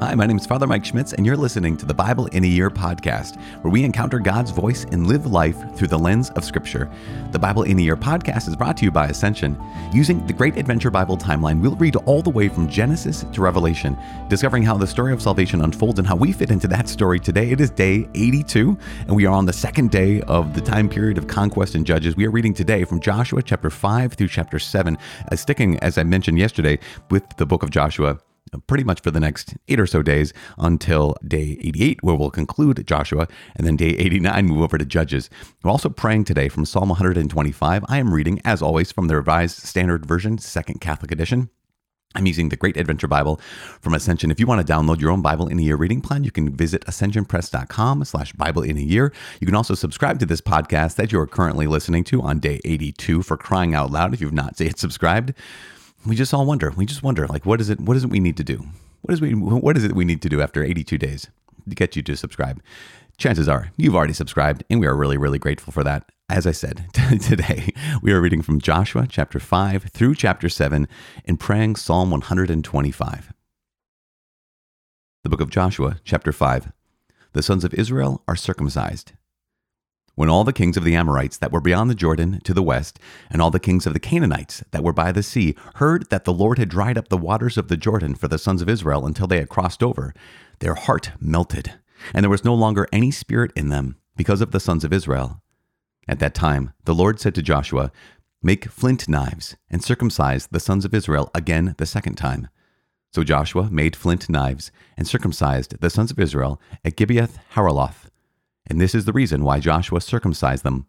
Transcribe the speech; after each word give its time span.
Hi, 0.00 0.14
my 0.14 0.24
name 0.24 0.38
is 0.38 0.46
Father 0.46 0.66
Mike 0.66 0.86
Schmitz, 0.86 1.12
and 1.12 1.26
you're 1.26 1.36
listening 1.36 1.76
to 1.76 1.84
the 1.84 1.92
Bible 1.92 2.24
in 2.28 2.42
a 2.42 2.46
Year 2.46 2.70
podcast, 2.70 3.38
where 3.60 3.70
we 3.70 3.84
encounter 3.84 4.18
God's 4.18 4.50
voice 4.50 4.84
and 4.84 5.06
live 5.06 5.26
life 5.26 5.58
through 5.76 5.88
the 5.88 5.98
lens 5.98 6.30
of 6.30 6.42
Scripture. 6.42 6.90
The 7.32 7.38
Bible 7.38 7.64
in 7.64 7.78
a 7.78 7.82
Year 7.82 7.98
podcast 7.98 8.48
is 8.48 8.56
brought 8.56 8.78
to 8.78 8.86
you 8.86 8.90
by 8.90 9.08
Ascension. 9.08 9.60
Using 9.92 10.26
the 10.26 10.32
Great 10.32 10.56
Adventure 10.56 10.90
Bible 10.90 11.18
timeline, 11.18 11.60
we'll 11.60 11.76
read 11.76 11.96
all 11.96 12.22
the 12.22 12.30
way 12.30 12.48
from 12.48 12.66
Genesis 12.66 13.26
to 13.30 13.42
Revelation, 13.42 13.94
discovering 14.30 14.62
how 14.62 14.78
the 14.78 14.86
story 14.86 15.12
of 15.12 15.20
salvation 15.20 15.60
unfolds 15.60 15.98
and 15.98 16.08
how 16.08 16.16
we 16.16 16.32
fit 16.32 16.50
into 16.50 16.66
that 16.68 16.88
story 16.88 17.20
today. 17.20 17.50
It 17.50 17.60
is 17.60 17.68
day 17.68 18.08
82, 18.14 18.78
and 19.00 19.14
we 19.14 19.26
are 19.26 19.34
on 19.34 19.44
the 19.44 19.52
second 19.52 19.90
day 19.90 20.22
of 20.22 20.54
the 20.54 20.62
time 20.62 20.88
period 20.88 21.18
of 21.18 21.26
conquest 21.26 21.74
and 21.74 21.84
judges. 21.84 22.16
We 22.16 22.26
are 22.26 22.30
reading 22.30 22.54
today 22.54 22.84
from 22.84 23.00
Joshua 23.00 23.42
chapter 23.42 23.68
5 23.68 24.14
through 24.14 24.28
chapter 24.28 24.58
7, 24.58 24.96
uh, 25.30 25.36
sticking, 25.36 25.78
as 25.80 25.98
I 25.98 26.04
mentioned 26.04 26.38
yesterday, 26.38 26.78
with 27.10 27.36
the 27.36 27.44
book 27.44 27.62
of 27.62 27.68
Joshua 27.68 28.18
pretty 28.66 28.84
much 28.84 29.00
for 29.00 29.10
the 29.10 29.20
next 29.20 29.54
eight 29.68 29.80
or 29.80 29.86
so 29.86 30.02
days 30.02 30.32
until 30.58 31.16
day 31.26 31.58
88, 31.60 32.02
where 32.02 32.14
we'll 32.14 32.30
conclude 32.30 32.86
Joshua, 32.86 33.28
and 33.56 33.66
then 33.66 33.76
day 33.76 33.90
89, 33.90 34.46
move 34.46 34.62
over 34.62 34.78
to 34.78 34.84
Judges. 34.84 35.30
We're 35.62 35.70
also 35.70 35.88
praying 35.88 36.24
today 36.24 36.48
from 36.48 36.64
Psalm 36.64 36.88
125. 36.88 37.84
I 37.88 37.98
am 37.98 38.14
reading, 38.14 38.40
as 38.44 38.62
always, 38.62 38.92
from 38.92 39.08
the 39.08 39.16
Revised 39.16 39.58
Standard 39.58 40.06
Version, 40.06 40.38
Second 40.38 40.80
Catholic 40.80 41.12
Edition. 41.12 41.50
I'm 42.16 42.26
using 42.26 42.48
the 42.48 42.56
Great 42.56 42.76
Adventure 42.76 43.06
Bible 43.06 43.40
from 43.80 43.94
Ascension. 43.94 44.32
If 44.32 44.40
you 44.40 44.46
want 44.46 44.66
to 44.66 44.72
download 44.72 45.00
your 45.00 45.12
own 45.12 45.22
Bible 45.22 45.46
in 45.46 45.60
a 45.60 45.62
Year 45.62 45.76
reading 45.76 46.00
plan, 46.00 46.24
you 46.24 46.32
can 46.32 46.56
visit 46.56 46.84
ascensionpress.com 46.86 48.04
slash 48.04 48.32
Bible 48.32 48.62
in 48.62 48.76
a 48.76 48.80
Year. 48.80 49.12
You 49.40 49.46
can 49.46 49.54
also 49.54 49.74
subscribe 49.74 50.18
to 50.18 50.26
this 50.26 50.40
podcast 50.40 50.96
that 50.96 51.12
you 51.12 51.20
are 51.20 51.26
currently 51.28 51.68
listening 51.68 52.02
to 52.04 52.20
on 52.20 52.40
day 52.40 52.60
82 52.64 53.22
for 53.22 53.36
crying 53.36 53.76
out 53.76 53.92
loud 53.92 54.12
if 54.12 54.20
you've 54.20 54.32
not 54.32 54.58
yet 54.58 54.76
subscribed 54.76 55.34
we 56.06 56.16
just 56.16 56.32
all 56.32 56.46
wonder. 56.46 56.70
We 56.70 56.86
just 56.86 57.02
wonder, 57.02 57.26
like, 57.26 57.44
what 57.44 57.60
is 57.60 57.70
it? 57.70 57.80
What 57.80 57.96
is 57.96 58.04
it 58.04 58.10
we 58.10 58.20
need 58.20 58.36
to 58.38 58.44
do? 58.44 58.64
What 59.02 59.14
is 59.14 59.20
we? 59.20 59.34
What 59.34 59.76
is 59.76 59.84
it 59.84 59.92
we 59.92 60.04
need 60.04 60.22
to 60.22 60.28
do 60.28 60.40
after 60.40 60.64
82 60.64 60.98
days 60.98 61.28
to 61.68 61.74
get 61.74 61.96
you 61.96 62.02
to 62.02 62.16
subscribe? 62.16 62.62
Chances 63.18 63.48
are 63.48 63.70
you've 63.76 63.94
already 63.94 64.14
subscribed, 64.14 64.64
and 64.70 64.80
we 64.80 64.86
are 64.86 64.96
really, 64.96 65.18
really 65.18 65.38
grateful 65.38 65.72
for 65.72 65.84
that. 65.84 66.10
As 66.28 66.46
I 66.46 66.52
said 66.52 66.86
today, 67.20 67.74
we 68.02 68.12
are 68.12 68.20
reading 68.20 68.40
from 68.40 68.60
Joshua 68.60 69.06
chapter 69.08 69.40
5 69.40 69.84
through 69.84 70.14
chapter 70.14 70.48
7 70.48 70.86
and 71.24 71.40
praying 71.40 71.76
Psalm 71.76 72.10
125. 72.10 73.32
The 75.22 75.28
book 75.28 75.40
of 75.40 75.50
Joshua, 75.50 75.98
chapter 76.04 76.32
5. 76.32 76.72
The 77.32 77.42
sons 77.42 77.64
of 77.64 77.74
Israel 77.74 78.22
are 78.26 78.36
circumcised. 78.36 79.12
When 80.20 80.28
all 80.28 80.44
the 80.44 80.52
kings 80.52 80.76
of 80.76 80.84
the 80.84 80.96
Amorites 80.96 81.38
that 81.38 81.50
were 81.50 81.62
beyond 81.62 81.88
the 81.88 81.94
Jordan 81.94 82.42
to 82.44 82.52
the 82.52 82.62
west, 82.62 82.98
and 83.30 83.40
all 83.40 83.50
the 83.50 83.58
kings 83.58 83.86
of 83.86 83.94
the 83.94 83.98
Canaanites 83.98 84.62
that 84.70 84.84
were 84.84 84.92
by 84.92 85.12
the 85.12 85.22
sea, 85.22 85.56
heard 85.76 86.10
that 86.10 86.26
the 86.26 86.32
Lord 86.34 86.58
had 86.58 86.68
dried 86.68 86.98
up 86.98 87.08
the 87.08 87.16
waters 87.16 87.56
of 87.56 87.68
the 87.68 87.76
Jordan 87.78 88.14
for 88.14 88.28
the 88.28 88.36
sons 88.36 88.60
of 88.60 88.68
Israel 88.68 89.06
until 89.06 89.26
they 89.26 89.38
had 89.38 89.48
crossed 89.48 89.82
over, 89.82 90.12
their 90.58 90.74
heart 90.74 91.12
melted, 91.18 91.72
and 92.12 92.22
there 92.22 92.28
was 92.28 92.44
no 92.44 92.54
longer 92.54 92.86
any 92.92 93.10
spirit 93.10 93.50
in 93.56 93.70
them 93.70 93.96
because 94.14 94.42
of 94.42 94.50
the 94.50 94.60
sons 94.60 94.84
of 94.84 94.92
Israel. 94.92 95.40
At 96.06 96.18
that 96.18 96.34
time, 96.34 96.74
the 96.84 96.94
Lord 96.94 97.18
said 97.18 97.34
to 97.36 97.42
Joshua, 97.42 97.90
Make 98.42 98.66
flint 98.66 99.08
knives 99.08 99.56
and 99.70 99.82
circumcise 99.82 100.48
the 100.48 100.60
sons 100.60 100.84
of 100.84 100.92
Israel 100.92 101.30
again 101.34 101.74
the 101.78 101.86
second 101.86 102.16
time. 102.16 102.50
So 103.10 103.24
Joshua 103.24 103.70
made 103.70 103.96
flint 103.96 104.28
knives 104.28 104.70
and 104.98 105.08
circumcised 105.08 105.80
the 105.80 105.88
sons 105.88 106.10
of 106.10 106.18
Israel 106.18 106.60
at 106.84 106.96
Gibeath 106.96 107.38
Haaraloth 107.54 108.09
and 108.70 108.80
this 108.80 108.94
is 108.94 109.04
the 109.04 109.12
reason 109.12 109.42
why 109.42 109.58
Joshua 109.58 110.00
circumcised 110.00 110.64
them. 110.64 110.86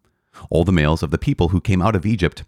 All 0.50 0.64
the 0.64 0.72
males 0.72 1.04
of 1.04 1.12
the 1.12 1.18
people 1.18 1.50
who 1.50 1.60
came 1.60 1.82
out 1.82 1.96
of 1.96 2.06
Egypt, 2.06 2.44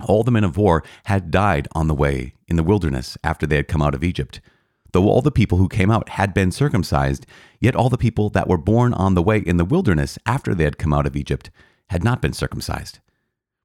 all 0.00 0.24
the 0.24 0.32
men 0.32 0.42
of 0.42 0.56
war, 0.56 0.82
had 1.04 1.30
died 1.30 1.68
on 1.72 1.86
the 1.86 1.94
way 1.94 2.34
in 2.48 2.56
the 2.56 2.64
wilderness 2.64 3.16
after 3.22 3.46
they 3.46 3.56
had 3.56 3.68
come 3.68 3.82
out 3.82 3.94
of 3.94 4.02
Egypt. 4.02 4.40
Though 4.92 5.08
all 5.08 5.22
the 5.22 5.30
people 5.30 5.58
who 5.58 5.68
came 5.68 5.90
out 5.90 6.08
had 6.10 6.32
been 6.32 6.50
circumcised, 6.50 7.26
yet 7.60 7.76
all 7.76 7.90
the 7.90 7.98
people 7.98 8.30
that 8.30 8.48
were 8.48 8.58
born 8.58 8.94
on 8.94 9.14
the 9.14 9.22
way 9.22 9.38
in 9.38 9.58
the 9.58 9.64
wilderness 9.64 10.18
after 10.24 10.54
they 10.54 10.64
had 10.64 10.78
come 10.78 10.92
out 10.92 11.06
of 11.06 11.16
Egypt 11.16 11.50
had 11.90 12.02
not 12.02 12.22
been 12.22 12.32
circumcised. 12.32 13.00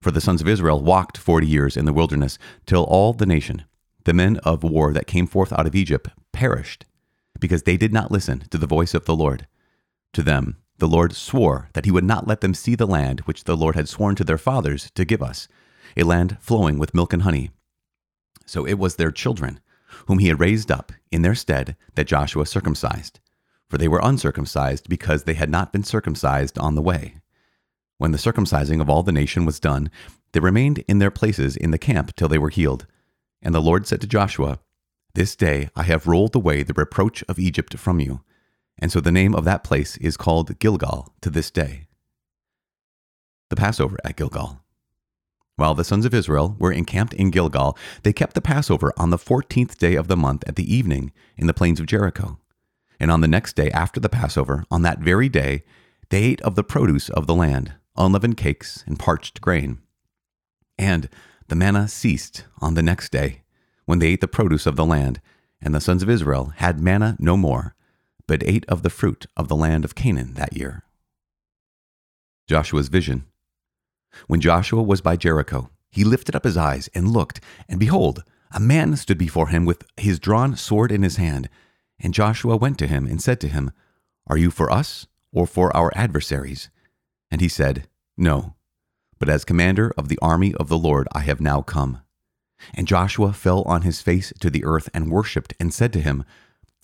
For 0.02 0.12
the 0.12 0.22
sons 0.22 0.42
of 0.42 0.48
Israel 0.48 0.82
walked 0.82 1.18
forty 1.18 1.48
years 1.48 1.78
in 1.78 1.86
the 1.86 1.94
wilderness, 1.94 2.38
till 2.66 2.84
all 2.84 3.14
the 3.14 3.26
nation, 3.26 3.64
the 4.04 4.14
men 4.14 4.38
of 4.38 4.64
war 4.64 4.92
that 4.94 5.08
came 5.08 5.28
forth 5.28 5.54
out 5.54 5.68
of 5.68 5.76
Egypt, 5.76 6.10
perished, 6.34 6.86
because 7.40 7.64
they 7.64 7.78
did 7.78 7.94
not 7.94 8.12
listen 8.12 8.44
to 8.50 8.58
the 8.58 8.68
voice 8.68 8.94
of 8.94 9.06
the 9.06 9.16
Lord. 9.16 9.48
To 10.14 10.24
them 10.24 10.58
the 10.80 10.88
Lord 10.88 11.14
swore 11.14 11.70
that 11.74 11.86
he 11.86 11.92
would 11.92 12.04
not 12.04 12.28
let 12.28 12.42
them 12.42 12.54
see 12.54 12.74
the 12.74 12.88
land 12.88 13.22
which 13.22 13.44
the 13.44 13.58
Lord 13.58 13.76
had 13.76 13.90
sworn 13.90 14.16
to 14.16 14.24
their 14.24 14.38
fathers 14.38 14.92
to 14.96 15.06
give 15.06 15.22
us, 15.22 15.48
a 15.96 16.04
land 16.04 16.38
flowing 16.40 16.80
with 16.80 16.94
milk 16.94 17.14
and 17.14 17.24
honey. 17.24 17.52
So 18.46 18.66
it 18.66 18.80
was 18.80 18.96
their 18.96 19.12
children, 19.12 19.60
whom 20.08 20.20
he 20.20 20.30
had 20.30 20.40
raised 20.40 20.72
up 20.72 20.92
in 21.12 21.22
their 21.22 21.36
stead, 21.36 21.76
that 21.96 22.08
Joshua 22.08 22.46
circumcised, 22.46 23.20
for 23.70 23.78
they 23.78 23.88
were 23.88 24.02
uncircumcised 24.02 24.88
because 24.90 25.24
they 25.24 25.34
had 25.34 25.50
not 25.50 25.74
been 25.74 25.84
circumcised 25.84 26.58
on 26.58 26.76
the 26.76 26.82
way. 26.82 27.16
When 27.98 28.12
the 28.12 28.18
circumcising 28.18 28.80
of 28.80 28.90
all 28.90 29.04
the 29.04 29.12
nation 29.12 29.46
was 29.46 29.60
done, 29.60 29.92
they 30.32 30.40
remained 30.40 30.80
in 30.88 31.00
their 31.00 31.12
places 31.12 31.58
in 31.58 31.72
the 31.72 31.78
camp 31.78 32.16
till 32.16 32.30
they 32.30 32.38
were 32.38 32.50
healed. 32.50 32.88
And 33.42 33.54
the 33.54 33.62
Lord 33.62 33.86
said 33.86 34.00
to 34.02 34.08
Joshua, 34.08 34.60
This 35.14 35.36
day 35.36 35.70
I 35.76 35.84
have 35.84 36.08
rolled 36.08 36.36
away 36.36 36.64
the 36.64 36.74
reproach 36.74 37.24
of 37.28 37.38
Egypt 37.38 37.78
from 37.78 38.00
you 38.00 38.22
and 38.80 38.92
so 38.92 39.00
the 39.00 39.12
name 39.12 39.36
of 39.36 39.46
that 39.46 39.64
place 39.64 39.98
is 39.98 40.18
called 40.18 40.58
Gilgal 40.60 41.14
to 41.22 41.30
this 41.30 41.52
day. 41.52 41.88
The 43.50 43.56
Passover 43.56 43.98
at 44.04 44.16
Gilgal. 44.16 44.62
While 45.56 45.76
the 45.76 45.84
sons 45.84 46.06
of 46.06 46.14
Israel 46.14 46.56
were 46.58 46.72
encamped 46.72 47.14
in 47.14 47.32
Gilgal, 47.32 47.78
they 48.04 48.14
kept 48.14 48.34
the 48.34 48.42
Passover 48.42 48.94
on 48.96 49.10
the 49.10 49.18
fourteenth 49.18 49.78
day 49.78 49.96
of 49.96 50.08
the 50.08 50.16
month 50.16 50.44
at 50.48 50.56
the 50.56 50.74
evening 50.74 51.12
in 51.36 51.48
the 51.48 51.54
plains 51.54 51.80
of 51.80 51.86
Jericho. 51.86 52.40
And 53.00 53.12
on 53.12 53.22
the 53.22 53.28
next 53.28 53.56
day 53.56 53.70
after 53.72 54.00
the 54.00 54.10
Passover, 54.10 54.64
on 54.72 54.82
that 54.84 55.00
very 55.00 55.28
day, 55.28 55.64
they 56.10 56.24
ate 56.24 56.42
of 56.42 56.56
the 56.56 56.64
produce 56.64 57.10
of 57.10 57.28
the 57.28 57.36
land, 57.36 57.74
unleavened 57.98 58.38
cakes 58.38 58.84
and 58.88 58.98
parched 58.98 59.42
grain. 59.42 59.80
And 60.78 61.10
the 61.50 61.56
manna 61.56 61.88
ceased 61.88 62.46
on 62.62 62.76
the 62.76 62.84
next 62.84 63.12
day, 63.12 63.44
when 63.86 64.00
they 64.00 64.10
ate 64.10 64.22
the 64.22 64.28
produce 64.28 64.66
of 64.66 64.76
the 64.76 64.86
land, 64.86 65.20
and 65.62 65.76
the 65.76 65.82
sons 65.82 66.04
of 66.04 66.10
Israel 66.10 66.54
had 66.58 66.80
manna 66.80 67.18
no 67.20 67.36
more, 67.36 67.76
but 68.30 68.44
ate 68.48 68.66
of 68.70 68.84
the 68.84 68.92
fruit 68.92 69.26
of 69.36 69.48
the 69.48 69.56
land 69.56 69.84
of 69.84 69.96
Canaan 69.96 70.36
that 70.36 70.56
year. 70.56 70.84
Joshua's 72.48 72.88
vision. 72.88 73.26
When 74.28 74.40
Joshua 74.40 74.84
was 74.84 75.02
by 75.02 75.16
Jericho, 75.16 75.72
he 75.90 76.04
lifted 76.04 76.36
up 76.36 76.44
his 76.44 76.56
eyes 76.56 76.90
and 76.94 77.12
looked, 77.12 77.42
and 77.68 77.80
behold, 77.80 78.24
a 78.52 78.60
man 78.60 78.96
stood 78.98 79.18
before 79.18 79.48
him 79.48 79.66
with 79.66 79.84
his 79.98 80.20
drawn 80.20 80.56
sword 80.56 80.92
in 80.92 81.02
his 81.02 81.16
hand. 81.16 81.50
And 82.00 82.14
Joshua 82.14 82.56
went 82.56 82.78
to 82.78 82.88
him 82.88 83.08
and 83.08 83.20
said 83.20 83.42
to 83.42 83.48
him, 83.48 83.72
Are 84.28 84.38
you 84.38 84.52
for 84.52 84.72
us 84.72 85.08
or 85.32 85.48
for 85.48 85.76
our 85.76 85.92
adversaries? 85.96 86.70
And 87.32 87.42
he 87.42 87.48
said, 87.48 87.88
No, 88.16 88.54
but 89.18 89.30
as 89.30 89.44
commander 89.44 89.92
of 89.98 90.08
the 90.08 90.20
army 90.22 90.54
of 90.54 90.70
the 90.70 90.78
Lord 90.78 91.08
I 91.14 91.22
have 91.22 91.42
now 91.42 91.64
come. 91.64 92.02
And 92.76 92.88
Joshua 92.88 93.34
fell 93.34 93.64
on 93.64 93.82
his 93.82 94.04
face 94.04 94.32
to 94.40 94.52
the 94.52 94.66
earth 94.66 94.88
and 94.94 95.10
worshipped, 95.10 95.56
and 95.60 95.74
said 95.74 95.92
to 95.94 96.02
him, 96.02 96.24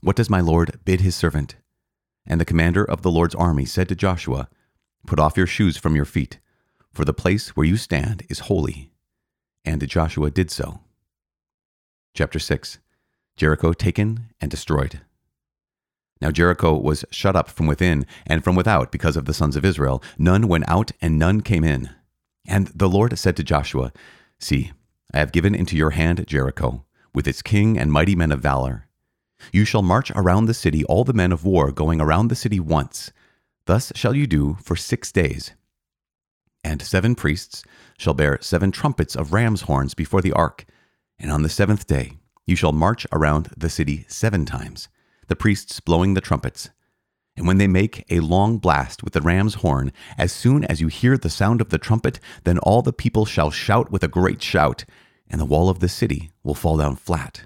what 0.06 0.16
does 0.16 0.30
my 0.30 0.40
Lord 0.40 0.80
bid 0.86 1.02
his 1.02 1.16
servant? 1.16 1.56
And 2.28 2.40
the 2.40 2.46
commander 2.46 2.84
of 2.86 3.02
the 3.02 3.10
Lord's 3.10 3.34
army 3.34 3.66
said 3.66 3.90
to 3.90 3.96
Joshua, 3.96 4.50
Put 5.08 5.20
off 5.20 5.36
your 5.36 5.48
shoes 5.48 5.78
from 5.78 5.96
your 5.96 6.06
feet, 6.06 6.38
for 6.94 7.04
the 7.04 7.12
place 7.12 7.56
where 7.56 7.66
you 7.66 7.76
stand 7.76 8.22
is 8.30 8.42
holy. 8.42 8.92
And 9.66 9.88
Joshua 9.88 10.30
did 10.30 10.52
so. 10.52 10.82
Chapter 12.14 12.38
6 12.38 12.78
Jericho 13.36 13.74
taken 13.74 14.28
and 14.40 14.52
destroyed. 14.52 15.02
Now 16.22 16.30
Jericho 16.30 16.78
was 16.78 17.04
shut 17.10 17.36
up 17.36 17.50
from 17.50 17.66
within 17.66 18.06
and 18.28 18.44
from 18.44 18.56
without 18.56 18.92
because 18.92 19.18
of 19.18 19.26
the 19.26 19.34
sons 19.34 19.56
of 19.56 19.66
Israel. 19.66 20.04
None 20.20 20.48
went 20.48 20.70
out 20.70 20.92
and 21.02 21.18
none 21.18 21.42
came 21.42 21.64
in. 21.64 21.90
And 22.48 22.68
the 22.68 22.88
Lord 22.88 23.18
said 23.18 23.36
to 23.38 23.44
Joshua, 23.44 23.92
See, 24.38 24.72
I 25.12 25.18
have 25.18 25.32
given 25.32 25.56
into 25.56 25.76
your 25.76 25.92
hand 25.92 26.24
Jericho, 26.28 26.86
with 27.16 27.28
its 27.28 27.42
king 27.42 27.80
and 27.80 27.92
mighty 27.92 28.16
men 28.16 28.32
of 28.32 28.40
valor. 28.40 28.85
You 29.52 29.66
shall 29.66 29.82
march 29.82 30.12
around 30.12 30.46
the 30.46 30.54
city, 30.54 30.84
all 30.86 31.04
the 31.04 31.14
men 31.14 31.32
of 31.32 31.46
war 31.46 31.72
going 31.72 32.02
around 32.02 32.28
the 32.28 32.36
city 32.36 32.60
once. 32.60 33.12
Thus 33.66 33.92
shall 33.96 34.16
you 34.16 34.28
do 34.28 34.58
for 34.62 34.76
six 34.76 35.12
days. 35.12 35.52
And 36.64 36.82
seven 36.82 37.16
priests 37.16 37.64
shall 37.98 38.14
bear 38.14 38.40
seven 38.42 38.72
trumpets 38.72 39.16
of 39.16 39.34
ram's 39.34 39.62
horns 39.62 39.94
before 39.94 40.22
the 40.22 40.34
ark. 40.34 40.66
And 41.20 41.32
on 41.32 41.44
the 41.44 41.50
seventh 41.50 41.88
day 41.88 42.14
you 42.46 42.56
shall 42.56 42.72
march 42.72 43.06
around 43.12 43.50
the 43.58 43.70
city 43.70 44.06
seven 44.08 44.46
times, 44.46 44.88
the 45.28 45.36
priests 45.36 45.80
blowing 45.80 46.14
the 46.14 46.22
trumpets. 46.22 46.70
And 47.38 47.46
when 47.48 47.58
they 47.58 47.68
make 47.68 48.06
a 48.10 48.22
long 48.22 48.60
blast 48.60 49.04
with 49.04 49.14
the 49.14 49.22
ram's 49.22 49.56
horn, 49.56 49.92
as 50.18 50.32
soon 50.32 50.64
as 50.66 50.80
you 50.80 50.88
hear 50.88 51.18
the 51.18 51.30
sound 51.30 51.60
of 51.60 51.70
the 51.70 51.78
trumpet, 51.78 52.20
then 52.46 52.60
all 52.60 52.82
the 52.82 52.94
people 52.94 53.26
shall 53.26 53.52
shout 53.52 53.92
with 53.92 54.04
a 54.04 54.08
great 54.08 54.42
shout, 54.42 54.86
and 55.28 55.42
the 55.42 55.46
wall 55.46 55.70
of 55.70 55.80
the 55.80 55.90
city 55.90 56.32
will 56.44 56.54
fall 56.54 56.78
down 56.78 56.96
flat 56.96 57.46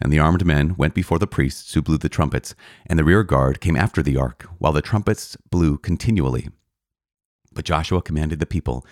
And 0.00 0.12
the 0.12 0.18
armed 0.18 0.46
men 0.46 0.76
went 0.76 0.94
before 0.94 1.18
the 1.18 1.26
priests 1.26 1.74
who 1.74 1.82
blew 1.82 1.98
the 1.98 2.08
trumpets, 2.08 2.54
and 2.86 2.98
the 2.98 3.04
rear 3.04 3.24
guard 3.24 3.60
came 3.60 3.76
after 3.76 4.02
the 4.02 4.16
ark, 4.16 4.46
while 4.58 4.72
the 4.72 4.82
trumpets 4.82 5.36
blew 5.50 5.76
continually. 5.76 6.48
But 7.52 7.64
Joshua 7.64 8.02
commanded 8.02 8.38
the 8.38 8.46
people, 8.46 8.86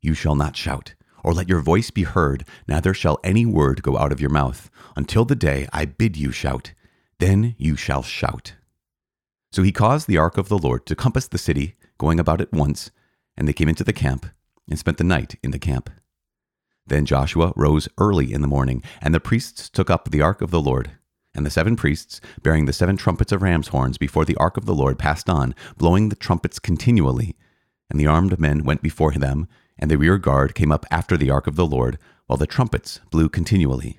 You 0.00 0.14
shall 0.14 0.36
not 0.36 0.56
shout, 0.56 0.94
or 1.24 1.32
let 1.32 1.48
your 1.48 1.60
voice 1.60 1.90
be 1.90 2.04
heard, 2.04 2.44
neither 2.68 2.94
shall 2.94 3.18
any 3.24 3.44
word 3.44 3.82
go 3.82 3.98
out 3.98 4.12
of 4.12 4.20
your 4.20 4.30
mouth, 4.30 4.70
until 4.94 5.24
the 5.24 5.34
day 5.34 5.66
I 5.72 5.84
bid 5.84 6.16
you 6.16 6.30
shout. 6.30 6.72
Then 7.18 7.54
you 7.58 7.76
shall 7.76 8.02
shout. 8.02 8.54
So 9.50 9.62
he 9.62 9.72
caused 9.72 10.08
the 10.08 10.18
ark 10.18 10.38
of 10.38 10.48
the 10.48 10.58
Lord 10.58 10.86
to 10.86 10.96
compass 10.96 11.28
the 11.28 11.38
city, 11.38 11.76
going 11.98 12.18
about 12.18 12.40
it 12.40 12.52
once, 12.52 12.90
and 13.36 13.46
they 13.48 13.52
came 13.52 13.68
into 13.68 13.84
the 13.84 13.92
camp, 13.92 14.26
and 14.68 14.78
spent 14.78 14.98
the 14.98 15.04
night 15.04 15.36
in 15.42 15.50
the 15.50 15.58
camp. 15.58 15.90
Then 16.86 17.06
Joshua 17.06 17.52
rose 17.56 17.88
early 17.98 18.32
in 18.32 18.40
the 18.40 18.48
morning, 18.48 18.82
and 19.00 19.14
the 19.14 19.20
priests 19.20 19.68
took 19.68 19.88
up 19.88 20.10
the 20.10 20.22
ark 20.22 20.42
of 20.42 20.50
the 20.50 20.60
Lord. 20.60 20.92
And 21.34 21.46
the 21.46 21.50
seven 21.50 21.76
priests, 21.76 22.20
bearing 22.42 22.66
the 22.66 22.72
seven 22.72 22.96
trumpets 22.96 23.32
of 23.32 23.42
ram's 23.42 23.68
horns 23.68 23.96
before 23.96 24.24
the 24.24 24.36
ark 24.36 24.56
of 24.56 24.66
the 24.66 24.74
Lord, 24.74 24.98
passed 24.98 25.30
on, 25.30 25.54
blowing 25.76 26.08
the 26.08 26.16
trumpets 26.16 26.58
continually. 26.58 27.36
And 27.88 27.98
the 27.98 28.06
armed 28.06 28.38
men 28.38 28.64
went 28.64 28.82
before 28.82 29.12
them, 29.12 29.48
and 29.78 29.90
the 29.90 29.98
rear 29.98 30.18
guard 30.18 30.54
came 30.54 30.72
up 30.72 30.84
after 30.90 31.16
the 31.16 31.30
ark 31.30 31.46
of 31.46 31.56
the 31.56 31.66
Lord, 31.66 31.98
while 32.26 32.36
the 32.36 32.46
trumpets 32.46 33.00
blew 33.10 33.28
continually. 33.28 33.98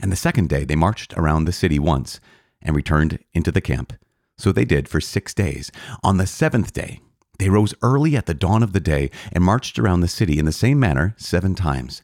And 0.00 0.12
the 0.12 0.16
second 0.16 0.48
day 0.48 0.64
they 0.64 0.76
marched 0.76 1.12
around 1.14 1.44
the 1.44 1.52
city 1.52 1.78
once, 1.78 2.20
and 2.62 2.76
returned 2.76 3.18
into 3.32 3.50
the 3.50 3.60
camp. 3.60 3.92
So 4.38 4.52
they 4.52 4.64
did 4.64 4.88
for 4.88 5.00
six 5.00 5.34
days. 5.34 5.70
On 6.02 6.16
the 6.16 6.26
seventh 6.26 6.72
day, 6.72 7.00
they 7.38 7.48
rose 7.48 7.74
early 7.82 8.16
at 8.16 8.26
the 8.26 8.34
dawn 8.34 8.62
of 8.62 8.72
the 8.72 8.80
day, 8.80 9.10
and 9.32 9.42
marched 9.42 9.78
around 9.78 10.00
the 10.00 10.08
city 10.08 10.38
in 10.38 10.44
the 10.44 10.52
same 10.52 10.78
manner 10.78 11.14
seven 11.16 11.54
times. 11.54 12.02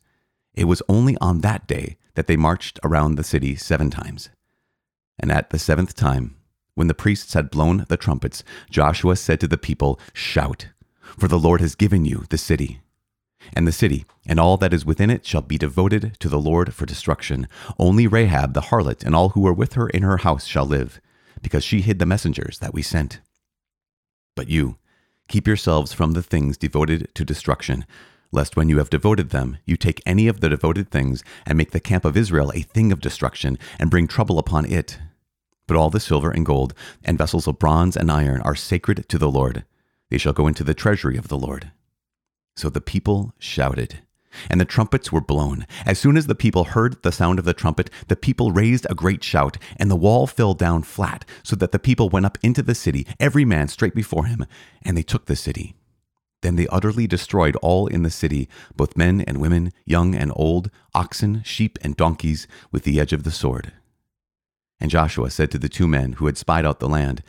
It 0.57 0.65
was 0.65 0.83
only 0.89 1.17
on 1.21 1.43
that 1.43 1.67
day 1.67 1.99
that 2.15 2.27
they 2.27 2.37
marched 2.37 2.81
around 2.83 3.15
the 3.15 3.25
city 3.25 3.55
seven 3.57 3.91
times. 3.91 4.31
And 5.19 5.31
at 5.31 5.51
the 5.51 5.59
seventh 5.59 5.95
time, 5.95 6.37
when 6.75 6.89
the 6.89 6.95
priests 6.95 7.35
had 7.35 7.51
blown 7.51 7.85
the 7.89 7.97
trumpets, 7.97 8.43
Joshua 8.71 9.17
said 9.17 9.39
to 9.41 9.49
the 9.49 9.59
people, 9.59 10.01
Shout, 10.15 10.69
for 11.19 11.29
the 11.29 11.39
Lord 11.39 11.61
has 11.61 11.75
given 11.75 12.05
you 12.05 12.25
the 12.31 12.39
city. 12.39 12.81
And 13.55 13.67
the 13.67 13.73
city 13.73 14.07
and 14.27 14.41
all 14.41 14.57
that 14.57 14.75
is 14.75 14.85
within 14.85 15.11
it 15.11 15.25
shall 15.25 15.43
be 15.43 15.59
devoted 15.59 16.17
to 16.21 16.29
the 16.29 16.41
Lord 16.41 16.75
for 16.75 16.85
destruction. 16.85 17.49
Only 17.79 18.07
Rahab 18.07 18.55
the 18.55 18.63
harlot 18.63 19.05
and 19.05 19.15
all 19.15 19.31
who 19.31 19.43
were 19.43 19.53
with 19.53 19.75
her 19.75 19.89
in 19.89 20.03
her 20.03 20.19
house 20.19 20.47
shall 20.47 20.67
live, 20.67 21.01
because 21.43 21.63
she 21.63 21.83
hid 21.83 21.99
the 21.99 22.07
messengers 22.07 22.59
that 22.59 22.75
we 22.75 22.83
sent. 22.83 23.21
But 24.35 24.49
you, 24.49 24.77
keep 25.29 25.47
yourselves 25.47 25.93
from 25.93 26.13
the 26.13 26.23
things 26.23 26.57
devoted 26.57 27.09
to 27.15 27.25
destruction 27.25 27.87
lest 28.33 28.57
when 28.57 28.69
you 28.69 28.79
have 28.79 28.91
devoted 28.91 29.31
them, 29.31 29.59
you 29.65 29.77
take 29.77 30.03
any 30.05 30.29
of 30.29 30.41
the 30.41 30.49
devoted 30.49 30.91
things 30.91 31.23
and 31.45 31.57
make 31.57 31.71
the 31.71 31.81
camp 31.81 32.05
of 32.05 32.17
Israel 32.17 32.53
a 32.55 32.61
thing 32.61 32.93
of 32.93 33.01
destruction 33.01 33.59
and 33.79 33.91
bring 33.91 34.07
trouble 34.07 34.39
upon 34.39 34.65
it. 34.67 34.99
But 35.67 35.77
all 35.77 35.91
the 35.91 36.01
silver 36.01 36.31
and 36.31 36.47
gold 36.47 36.75
and 37.05 37.19
vessels 37.19 37.47
of 37.47 37.59
bronze 37.59 37.97
and 37.97 38.11
iron 38.11 38.41
are 38.43 38.55
sacred 38.55 39.09
to 39.09 39.19
the 39.19 39.31
Lord. 39.31 39.65
They 40.11 40.19
shall 40.19 40.33
go 40.33 40.47
into 40.47 40.65
the 40.65 40.75
treasury 40.75 41.17
of 41.17 41.29
the 41.29 41.39
Lord. 41.39 41.73
So 42.57 42.71
the 42.71 42.81
people 42.81 43.35
shouted, 43.39 44.01
and 44.49 44.61
the 44.61 44.65
trumpets 44.65 45.11
were 45.11 45.21
blown. 45.21 45.67
As 45.85 45.99
soon 45.99 46.17
as 46.17 46.27
the 46.27 46.35
people 46.35 46.65
heard 46.65 47.03
the 47.03 47.13
sound 47.13 47.39
of 47.39 47.45
the 47.45 47.53
trumpet, 47.53 47.91
the 48.09 48.17
people 48.17 48.53
raised 48.53 48.87
a 48.89 48.95
great 48.95 49.25
shout, 49.25 49.59
and 49.77 49.91
the 49.91 49.97
wall 49.97 50.27
fell 50.27 50.55
down 50.55 50.83
flat, 50.83 51.25
so 51.43 51.57
that 51.57 51.73
the 51.73 51.79
people 51.79 52.09
went 52.09 52.27
up 52.27 52.39
into 52.43 52.63
the 52.63 52.75
city, 52.75 53.07
every 53.19 53.45
man 53.45 53.69
straight 53.69 53.95
before 53.95 54.27
him, 54.27 54.47
and 54.83 54.97
they 54.97 55.03
took 55.03 55.27
the 55.27 55.37
city. 55.37 55.75
Then 56.43 56.57
they 56.57 56.67
utterly 56.69 57.07
destroyed 57.07 57.57
all 57.57 57.87
in 57.87 58.03
the 58.03 58.11
city, 58.11 58.49
both 58.77 58.97
men 58.97 59.21
and 59.23 59.41
women, 59.41 59.73
young 59.85 60.15
and 60.15 60.33
old, 60.37 60.71
oxen, 60.95 61.43
sheep, 61.45 61.79
and 61.83 61.97
donkeys, 61.97 62.47
with 62.71 62.85
the 62.85 63.01
edge 63.01 63.13
of 63.13 63.23
the 63.23 63.31
sword. 63.31 63.73
And 64.79 64.91
Joshua 64.91 65.31
said 65.31 65.51
to 65.53 65.59
the 65.59 65.69
two 65.69 65.89
men 65.89 66.15
who 66.15 66.27
had 66.27 66.37
spied 66.37 66.67
out 66.67 66.81
the 66.81 66.89
land, 66.89 67.23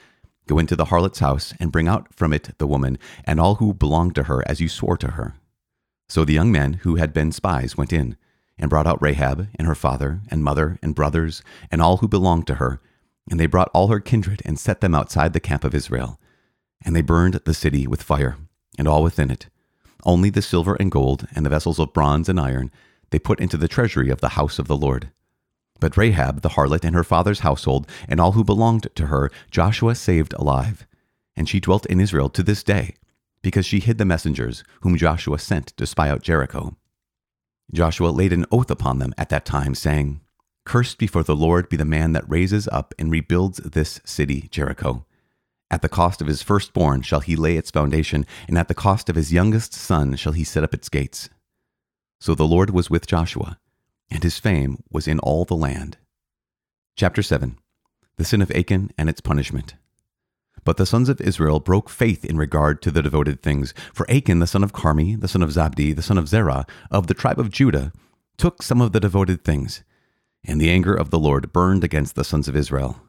Go 0.45 0.59
into 0.59 0.75
the 0.75 0.85
harlot's 0.85 1.19
house, 1.19 1.53
and 1.59 1.71
bring 1.71 1.87
out 1.87 2.13
from 2.13 2.33
it 2.33 2.57
the 2.57 2.67
woman, 2.67 2.97
and 3.23 3.39
all 3.39 3.55
who 3.55 3.73
belonged 3.73 4.15
to 4.15 4.23
her, 4.23 4.43
as 4.47 4.61
you 4.61 4.69
swore 4.69 4.97
to 4.97 5.11
her. 5.11 5.35
So 6.09 6.23
the 6.23 6.33
young 6.33 6.51
men 6.51 6.73
who 6.73 6.95
had 6.95 7.13
been 7.13 7.31
spies 7.31 7.75
went 7.77 7.91
in, 7.91 8.17
and 8.57 8.69
brought 8.69 8.87
out 8.87 9.01
Rahab, 9.01 9.47
and 9.55 9.67
her 9.67 9.75
father, 9.75 10.21
and 10.29 10.43
mother, 10.43 10.79
and 10.81 10.95
brothers, 10.95 11.43
and 11.69 11.81
all 11.81 11.97
who 11.97 12.07
belonged 12.07 12.47
to 12.47 12.55
her, 12.55 12.81
and 13.29 13.39
they 13.39 13.45
brought 13.45 13.69
all 13.73 13.89
her 13.89 13.99
kindred, 13.99 14.41
and 14.45 14.59
set 14.59 14.79
them 14.81 14.95
outside 14.95 15.33
the 15.33 15.39
camp 15.39 15.63
of 15.63 15.75
Israel. 15.75 16.19
And 16.83 16.95
they 16.95 17.01
burned 17.01 17.33
the 17.33 17.53
city 17.53 17.87
with 17.87 18.01
fire 18.01 18.37
and 18.77 18.87
all 18.87 19.03
within 19.03 19.31
it. 19.31 19.47
Only 20.03 20.29
the 20.29 20.41
silver 20.41 20.75
and 20.75 20.91
gold 20.91 21.27
and 21.35 21.45
the 21.45 21.49
vessels 21.49 21.79
of 21.79 21.93
bronze 21.93 22.29
and 22.29 22.39
iron 22.39 22.71
they 23.09 23.19
put 23.19 23.39
into 23.39 23.57
the 23.57 23.67
treasury 23.67 24.09
of 24.09 24.21
the 24.21 24.29
house 24.29 24.59
of 24.59 24.67
the 24.67 24.77
Lord. 24.77 25.11
But 25.79 25.97
Rahab 25.97 26.41
the 26.41 26.49
harlot 26.49 26.83
and 26.83 26.95
her 26.95 27.03
father's 27.03 27.39
household 27.39 27.87
and 28.07 28.19
all 28.19 28.33
who 28.33 28.43
belonged 28.43 28.87
to 28.95 29.07
her 29.07 29.31
Joshua 29.51 29.95
saved 29.95 30.33
alive. 30.33 30.87
And 31.35 31.47
she 31.47 31.59
dwelt 31.59 31.85
in 31.85 31.99
Israel 31.99 32.29
to 32.29 32.41
this 32.41 32.63
day, 32.63 32.95
because 33.43 33.65
she 33.65 33.79
hid 33.79 33.97
the 33.97 34.05
messengers 34.05 34.63
whom 34.81 34.97
Joshua 34.97 35.37
sent 35.39 35.67
to 35.77 35.85
spy 35.85 36.09
out 36.09 36.23
Jericho. 36.23 36.75
Joshua 37.71 38.09
laid 38.09 38.33
an 38.33 38.45
oath 38.51 38.71
upon 38.71 38.99
them 38.99 39.13
at 39.17 39.29
that 39.29 39.45
time, 39.45 39.75
saying, 39.75 40.21
Cursed 40.65 40.97
before 40.97 41.23
the 41.23 41.35
Lord 41.35 41.69
be 41.69 41.77
the 41.77 41.85
man 41.85 42.13
that 42.13 42.29
raises 42.29 42.67
up 42.69 42.93
and 42.97 43.11
rebuilds 43.11 43.57
this 43.57 44.01
city, 44.03 44.47
Jericho. 44.51 45.05
At 45.69 45.81
the 45.81 45.89
cost 45.89 46.21
of 46.21 46.27
his 46.27 46.41
firstborn 46.41 47.01
shall 47.01 47.19
he 47.19 47.35
lay 47.35 47.57
its 47.57 47.71
foundation, 47.71 48.25
and 48.47 48.57
at 48.57 48.67
the 48.67 48.73
cost 48.73 49.09
of 49.09 49.15
his 49.15 49.33
youngest 49.33 49.73
son 49.73 50.15
shall 50.15 50.31
he 50.31 50.43
set 50.43 50.63
up 50.63 50.73
its 50.73 50.87
gates. 50.89 51.29
So 52.19 52.33
the 52.33 52.47
Lord 52.47 52.69
was 52.69 52.89
with 52.89 53.07
Joshua, 53.07 53.59
and 54.09 54.23
his 54.23 54.39
fame 54.39 54.81
was 54.89 55.07
in 55.07 55.19
all 55.19 55.45
the 55.45 55.55
land. 55.55 55.97
Chapter 56.95 57.21
7 57.21 57.57
The 58.15 58.25
Sin 58.25 58.41
of 58.41 58.51
Achan 58.51 58.91
and 58.97 59.09
its 59.09 59.21
Punishment. 59.21 59.75
But 60.63 60.77
the 60.77 60.85
sons 60.85 61.09
of 61.09 61.21
Israel 61.21 61.59
broke 61.59 61.89
faith 61.89 62.25
in 62.25 62.37
regard 62.37 62.81
to 62.81 62.91
the 62.91 63.01
devoted 63.01 63.41
things. 63.41 63.73
For 63.93 64.09
Achan, 64.09 64.39
the 64.39 64.47
son 64.47 64.63
of 64.63 64.73
Carmi, 64.73 65.19
the 65.19 65.27
son 65.27 65.41
of 65.41 65.49
Zabdi, 65.49 65.95
the 65.95 66.01
son 66.01 66.17
of 66.17 66.27
Zerah, 66.27 66.65
of 66.91 67.07
the 67.07 67.13
tribe 67.13 67.39
of 67.39 67.51
Judah, 67.51 67.93
took 68.37 68.61
some 68.61 68.81
of 68.81 68.91
the 68.91 68.99
devoted 68.99 69.43
things. 69.43 69.83
And 70.43 70.59
the 70.59 70.69
anger 70.69 70.93
of 70.93 71.09
the 71.09 71.19
Lord 71.19 71.53
burned 71.53 71.83
against 71.83 72.15
the 72.15 72.23
sons 72.23 72.47
of 72.47 72.55
Israel. 72.55 73.01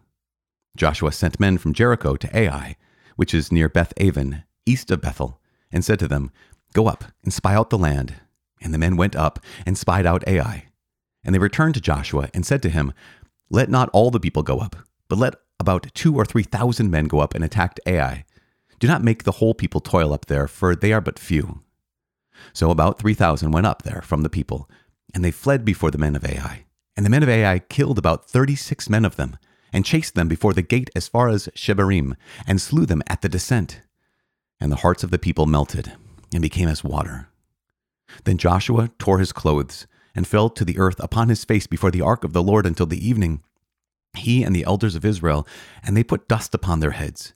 Joshua 0.77 1.13
sent 1.13 1.41
men 1.41 1.59
from 1.59 1.73
Jericho 1.73 2.17
to 2.17 2.37
Ai, 2.37 2.77
which 3.17 3.35
is 3.35 3.51
near 3.53 3.69
Beth 3.69 3.93
Aven, 3.99 4.45
east 4.65 4.91
of 4.91 5.01
Bethel, 5.01 5.41
and 5.73 5.85
said 5.85 5.99
to 5.99 6.09
them, 6.09 6.31
Go 6.73 6.87
up 6.87 7.05
and 7.25 7.33
spy 7.33 7.55
out 7.55 7.71
the 7.71 7.79
land. 7.79 8.15
And 8.61 8.75
the 8.75 8.79
men 8.79 8.97
went 8.97 9.17
up 9.17 9.41
and 9.67 9.79
spied 9.79 10.07
out 10.07 10.27
Ai. 10.27 10.67
And 11.25 11.35
they 11.35 11.39
returned 11.39 11.75
to 11.75 11.81
Joshua 11.81 12.29
and 12.35 12.47
said 12.47 12.63
to 12.63 12.69
him, 12.69 12.93
Let 13.51 13.69
not 13.69 13.89
all 13.93 14.11
the 14.11 14.21
people 14.21 14.43
go 14.43 14.59
up, 14.59 14.77
but 15.09 15.19
let 15.19 15.35
about 15.61 15.93
two 15.95 16.15
or 16.15 16.25
three 16.25 16.43
thousand 16.43 16.91
men 16.91 17.07
go 17.07 17.21
up 17.21 17.35
and 17.35 17.45
attack 17.45 17.79
Ai. 17.87 18.25
Do 18.79 18.87
not 18.87 19.03
make 19.03 19.25
the 19.25 19.33
whole 19.33 19.55
people 19.55 19.81
toil 19.81 20.13
up 20.13 20.27
there, 20.27 20.47
for 20.47 20.77
they 20.77 20.93
are 20.93 21.01
but 21.01 21.19
few. 21.19 21.63
So 22.53 22.71
about 22.71 22.99
three 22.99 23.15
thousand 23.15 23.51
went 23.51 23.67
up 23.67 23.83
there 23.83 24.03
from 24.03 24.23
the 24.23 24.31
people, 24.31 24.71
and 25.13 25.25
they 25.25 25.31
fled 25.31 25.65
before 25.65 25.91
the 25.91 25.99
men 25.99 26.15
of 26.15 26.25
Ai. 26.25 26.65
And 26.97 27.05
the 27.05 27.11
men 27.11 27.23
of 27.23 27.29
Ai 27.29 27.59
killed 27.59 27.99
about 27.99 28.29
thirty 28.29 28.55
six 28.55 28.89
men 28.89 29.05
of 29.05 29.17
them, 29.17 29.37
and 29.73 29.85
chased 29.85 30.15
them 30.15 30.29
before 30.29 30.53
the 30.53 30.63
gate 30.63 30.91
as 30.97 31.09
far 31.09 31.29
as 31.29 31.49
Shebarim, 31.55 32.15
and 32.47 32.61
slew 32.61 32.87
them 32.87 33.03
at 33.07 33.23
the 33.23 33.29
descent. 33.29 33.81
And 34.61 34.73
the 34.73 34.77
hearts 34.77 35.05
of 35.05 35.11
the 35.11 35.19
people 35.19 35.47
melted, 35.47 35.93
and 36.33 36.43
became 36.43 36.69
as 36.69 36.85
water. 36.85 37.29
Then 38.25 38.39
Joshua 38.39 38.91
tore 38.99 39.19
his 39.19 39.33
clothes, 39.33 39.87
and 40.15 40.27
fell 40.27 40.51
to 40.51 40.65
the 40.65 40.79
earth 40.79 40.99
upon 41.01 41.29
his 41.29 41.45
face 41.45 41.67
before 41.67 41.91
the 41.91 42.01
ark 42.01 42.25
of 42.25 42.33
the 42.33 42.43
Lord 42.43 42.67
until 42.67 42.87
the 42.87 43.07
evening, 43.07 43.43
he 44.17 44.43
and 44.43 44.55
the 44.55 44.65
elders 44.65 44.95
of 44.95 45.05
Israel, 45.05 45.47
and 45.83 45.97
they 45.97 46.03
put 46.03 46.29
dust 46.29 46.55
upon 46.55 46.81
their 46.81 46.93
heads. 46.93 47.35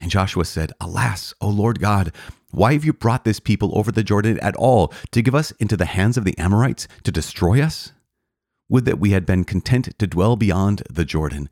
And 0.00 0.10
Joshua 0.10 0.44
said, 0.44 0.72
Alas, 0.80 1.34
O 1.40 1.48
Lord 1.48 1.80
God, 1.80 2.12
why 2.50 2.72
have 2.72 2.84
you 2.84 2.92
brought 2.92 3.24
this 3.24 3.40
people 3.40 3.76
over 3.78 3.92
the 3.92 4.02
Jordan 4.02 4.38
at 4.40 4.56
all 4.56 4.92
to 5.12 5.22
give 5.22 5.34
us 5.34 5.52
into 5.52 5.76
the 5.76 5.86
hands 5.86 6.16
of 6.16 6.24
the 6.24 6.36
Amorites 6.38 6.88
to 7.04 7.12
destroy 7.12 7.60
us? 7.60 7.92
Would 8.68 8.84
that 8.84 8.98
we 8.98 9.10
had 9.10 9.24
been 9.24 9.44
content 9.44 9.96
to 9.98 10.06
dwell 10.06 10.36
beyond 10.36 10.82
the 10.90 11.04
Jordan. 11.04 11.48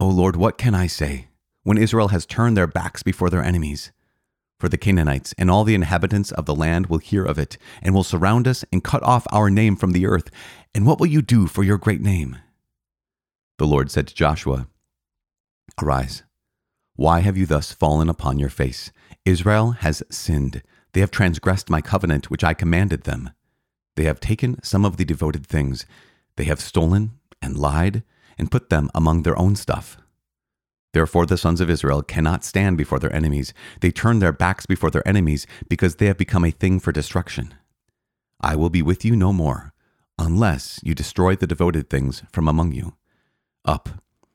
O 0.00 0.08
Lord, 0.08 0.36
what 0.36 0.58
can 0.58 0.74
I 0.74 0.86
say 0.86 1.28
when 1.62 1.78
Israel 1.78 2.08
has 2.08 2.26
turned 2.26 2.56
their 2.56 2.66
backs 2.66 3.02
before 3.02 3.30
their 3.30 3.42
enemies? 3.42 3.92
For 4.58 4.68
the 4.68 4.78
Canaanites 4.78 5.32
and 5.38 5.48
all 5.48 5.62
the 5.62 5.76
inhabitants 5.76 6.32
of 6.32 6.44
the 6.44 6.54
land 6.54 6.86
will 6.86 6.98
hear 6.98 7.24
of 7.24 7.38
it, 7.38 7.56
and 7.80 7.94
will 7.94 8.02
surround 8.02 8.48
us 8.48 8.64
and 8.72 8.82
cut 8.82 9.02
off 9.04 9.26
our 9.30 9.50
name 9.50 9.76
from 9.76 9.92
the 9.92 10.06
earth. 10.06 10.30
And 10.74 10.84
what 10.84 10.98
will 10.98 11.06
you 11.06 11.22
do 11.22 11.46
for 11.46 11.62
your 11.62 11.78
great 11.78 12.00
name? 12.00 12.38
The 13.58 13.66
Lord 13.66 13.90
said 13.90 14.08
to 14.08 14.14
Joshua, 14.14 14.66
Arise. 15.80 16.24
Why 16.96 17.20
have 17.20 17.36
you 17.36 17.46
thus 17.46 17.70
fallen 17.70 18.08
upon 18.08 18.40
your 18.40 18.48
face? 18.48 18.90
Israel 19.24 19.70
has 19.70 20.02
sinned. 20.10 20.62
They 20.92 21.00
have 21.00 21.12
transgressed 21.12 21.70
my 21.70 21.80
covenant 21.80 22.28
which 22.28 22.42
I 22.42 22.54
commanded 22.54 23.04
them. 23.04 23.30
They 23.94 24.04
have 24.04 24.18
taken 24.18 24.60
some 24.64 24.84
of 24.84 24.96
the 24.96 25.04
devoted 25.04 25.46
things 25.46 25.86
they 26.38 26.44
have 26.44 26.60
stolen 26.60 27.18
and 27.42 27.58
lied 27.58 28.04
and 28.38 28.50
put 28.50 28.70
them 28.70 28.88
among 28.94 29.24
their 29.24 29.36
own 29.36 29.56
stuff. 29.56 29.98
Therefore, 30.94 31.26
the 31.26 31.36
sons 31.36 31.60
of 31.60 31.68
Israel 31.68 32.00
cannot 32.00 32.44
stand 32.44 32.78
before 32.78 33.00
their 33.00 33.14
enemies. 33.14 33.52
They 33.80 33.90
turn 33.90 34.20
their 34.20 34.32
backs 34.32 34.64
before 34.64 34.90
their 34.90 35.06
enemies 35.06 35.48
because 35.68 35.96
they 35.96 36.06
have 36.06 36.16
become 36.16 36.44
a 36.44 36.52
thing 36.52 36.78
for 36.78 36.92
destruction. 36.92 37.54
I 38.40 38.54
will 38.54 38.70
be 38.70 38.82
with 38.82 39.04
you 39.04 39.16
no 39.16 39.32
more, 39.32 39.74
unless 40.16 40.78
you 40.84 40.94
destroy 40.94 41.34
the 41.34 41.46
devoted 41.48 41.90
things 41.90 42.22
from 42.32 42.46
among 42.46 42.70
you. 42.70 42.94
Up, 43.64 43.88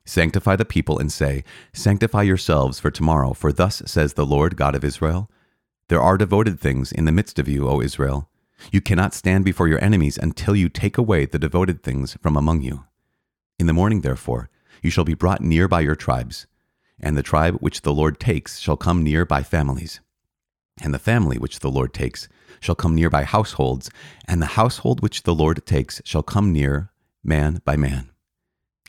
sanctify 0.04 0.56
the 0.56 0.66
people, 0.66 0.98
and 0.98 1.10
say, 1.10 1.42
Sanctify 1.72 2.22
yourselves 2.22 2.78
for 2.78 2.90
tomorrow, 2.90 3.32
for 3.32 3.50
thus 3.50 3.82
says 3.86 4.12
the 4.12 4.26
Lord 4.26 4.58
God 4.58 4.74
of 4.74 4.84
Israel 4.84 5.30
There 5.88 6.02
are 6.02 6.18
devoted 6.18 6.60
things 6.60 6.92
in 6.92 7.06
the 7.06 7.12
midst 7.12 7.38
of 7.38 7.48
you, 7.48 7.66
O 7.66 7.80
Israel. 7.80 8.28
You 8.72 8.80
cannot 8.80 9.14
stand 9.14 9.44
before 9.44 9.68
your 9.68 9.82
enemies 9.82 10.18
until 10.18 10.56
you 10.56 10.68
take 10.68 10.98
away 10.98 11.26
the 11.26 11.38
devoted 11.38 11.82
things 11.82 12.16
from 12.22 12.36
among 12.36 12.62
you. 12.62 12.84
In 13.58 13.66
the 13.66 13.72
morning, 13.72 14.00
therefore, 14.00 14.50
you 14.82 14.90
shall 14.90 15.04
be 15.04 15.14
brought 15.14 15.40
near 15.40 15.68
by 15.68 15.80
your 15.80 15.94
tribes, 15.94 16.46
and 17.00 17.16
the 17.16 17.22
tribe 17.22 17.56
which 17.60 17.82
the 17.82 17.94
Lord 17.94 18.18
takes 18.18 18.58
shall 18.58 18.76
come 18.76 19.02
near 19.02 19.24
by 19.24 19.42
families. 19.42 20.00
And 20.82 20.92
the 20.92 20.98
family 20.98 21.38
which 21.38 21.60
the 21.60 21.70
Lord 21.70 21.94
takes 21.94 22.28
shall 22.60 22.74
come 22.74 22.94
near 22.94 23.10
by 23.10 23.24
households, 23.24 23.90
and 24.26 24.42
the 24.42 24.56
household 24.58 25.00
which 25.00 25.22
the 25.22 25.34
Lord 25.34 25.64
takes 25.66 26.02
shall 26.04 26.22
come 26.22 26.52
near 26.52 26.90
man 27.22 27.60
by 27.64 27.76
man. 27.76 28.10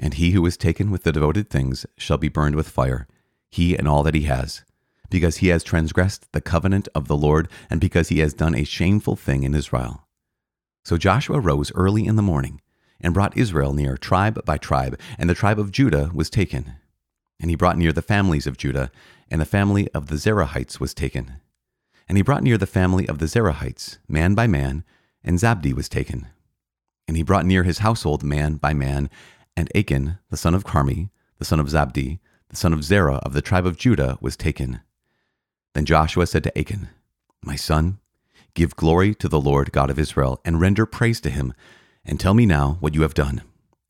And 0.02 0.16
he 0.16 0.32
who 0.32 0.46
is 0.46 0.58
taken 0.58 0.92
with 0.92 1.04
the 1.04 1.12
devoted 1.12 1.50
things 1.50 1.86
shall 1.98 2.18
be 2.18 2.28
burned 2.28 2.56
with 2.56 2.68
fire, 2.68 3.08
he 3.50 3.78
and 3.78 3.88
all 3.88 4.04
that 4.04 4.16
he 4.16 4.24
has, 4.24 4.64
because 5.10 5.38
he 5.38 5.48
has 5.48 5.64
transgressed 5.64 6.32
the 6.32 6.42
covenant 6.42 6.88
of 6.96 7.08
the 7.08 7.18
Lord, 7.18 7.48
and 7.70 7.80
because 7.80 8.10
he 8.10 8.20
has 8.20 8.34
done 8.34 8.56
a 8.56 8.64
shameful 8.64 9.16
thing 9.16 9.44
in 9.44 9.54
Israel. 9.54 10.08
So 10.84 10.98
Joshua 10.98 11.40
rose 11.40 11.72
early 11.74 12.06
in 12.06 12.16
the 12.16 12.22
morning 12.22 12.62
and 13.02 13.14
brought 13.14 13.38
Israel 13.38 13.74
near 13.74 13.98
tribe 13.98 14.44
by 14.46 14.58
tribe, 14.58 15.00
and 15.18 15.30
the 15.30 15.36
tribe 15.36 15.60
of 15.60 15.72
Judah 15.72 16.12
was 16.14 16.30
taken. 16.30 16.76
And 17.40 17.50
he 17.50 17.56
brought 17.56 17.78
near 17.78 17.92
the 17.92 18.02
families 18.02 18.48
of 18.48 18.58
Judah, 18.58 18.92
and 19.30 19.42
the 19.42 19.46
family 19.46 19.90
of 19.90 20.08
the 20.08 20.16
Zerahites 20.16 20.80
was 20.80 20.94
taken. 20.94 21.38
And 22.08 22.18
he 22.18 22.24
brought 22.24 22.44
near 22.44 22.58
the 22.58 22.68
family 22.68 23.08
of 23.08 23.18
the 23.18 23.26
Zerahites, 23.26 23.98
man 24.08 24.36
by 24.36 24.48
man, 24.48 24.84
and 25.24 25.40
Zabdi 25.40 25.74
was 25.74 25.90
taken. 25.90 26.28
And 27.08 27.18
he 27.18 27.24
brought 27.24 27.46
near 27.46 27.64
his 27.64 27.80
household 27.80 28.24
man 28.24 28.56
by 28.56 28.74
man, 28.74 29.10
and 29.58 29.70
Achan, 29.76 30.20
the 30.30 30.38
son 30.38 30.54
of 30.54 30.64
Carmi, 30.64 31.10
the 31.40 31.46
son 31.46 31.60
of 31.60 31.68
Zabdi, 31.68 32.20
the 32.50 32.56
son 32.56 32.74
of 32.74 32.84
Zerah 32.84 33.18
of 33.18 33.34
the 33.34 33.42
tribe 33.42 33.66
of 33.66 33.78
Judah, 33.78 34.18
was 34.22 34.38
taken. 34.38 34.82
Then 35.76 35.84
Joshua 35.84 36.26
said 36.26 36.42
to 36.46 36.58
Achan, 36.58 36.88
My 37.44 37.58
son, 37.58 38.00
give 38.54 38.78
glory 38.78 39.14
to 39.16 39.28
the 39.28 39.42
Lord 39.42 39.74
God 39.74 39.90
of 39.90 40.00
Israel, 40.00 40.40
and 40.46 40.62
render 40.62 40.86
praise 40.86 41.20
to 41.20 41.30
him, 41.30 41.54
and 42.06 42.18
tell 42.18 42.34
me 42.34 42.46
now 42.46 42.78
what 42.80 42.96
you 42.96 43.02
have 43.02 43.14
done. 43.14 43.42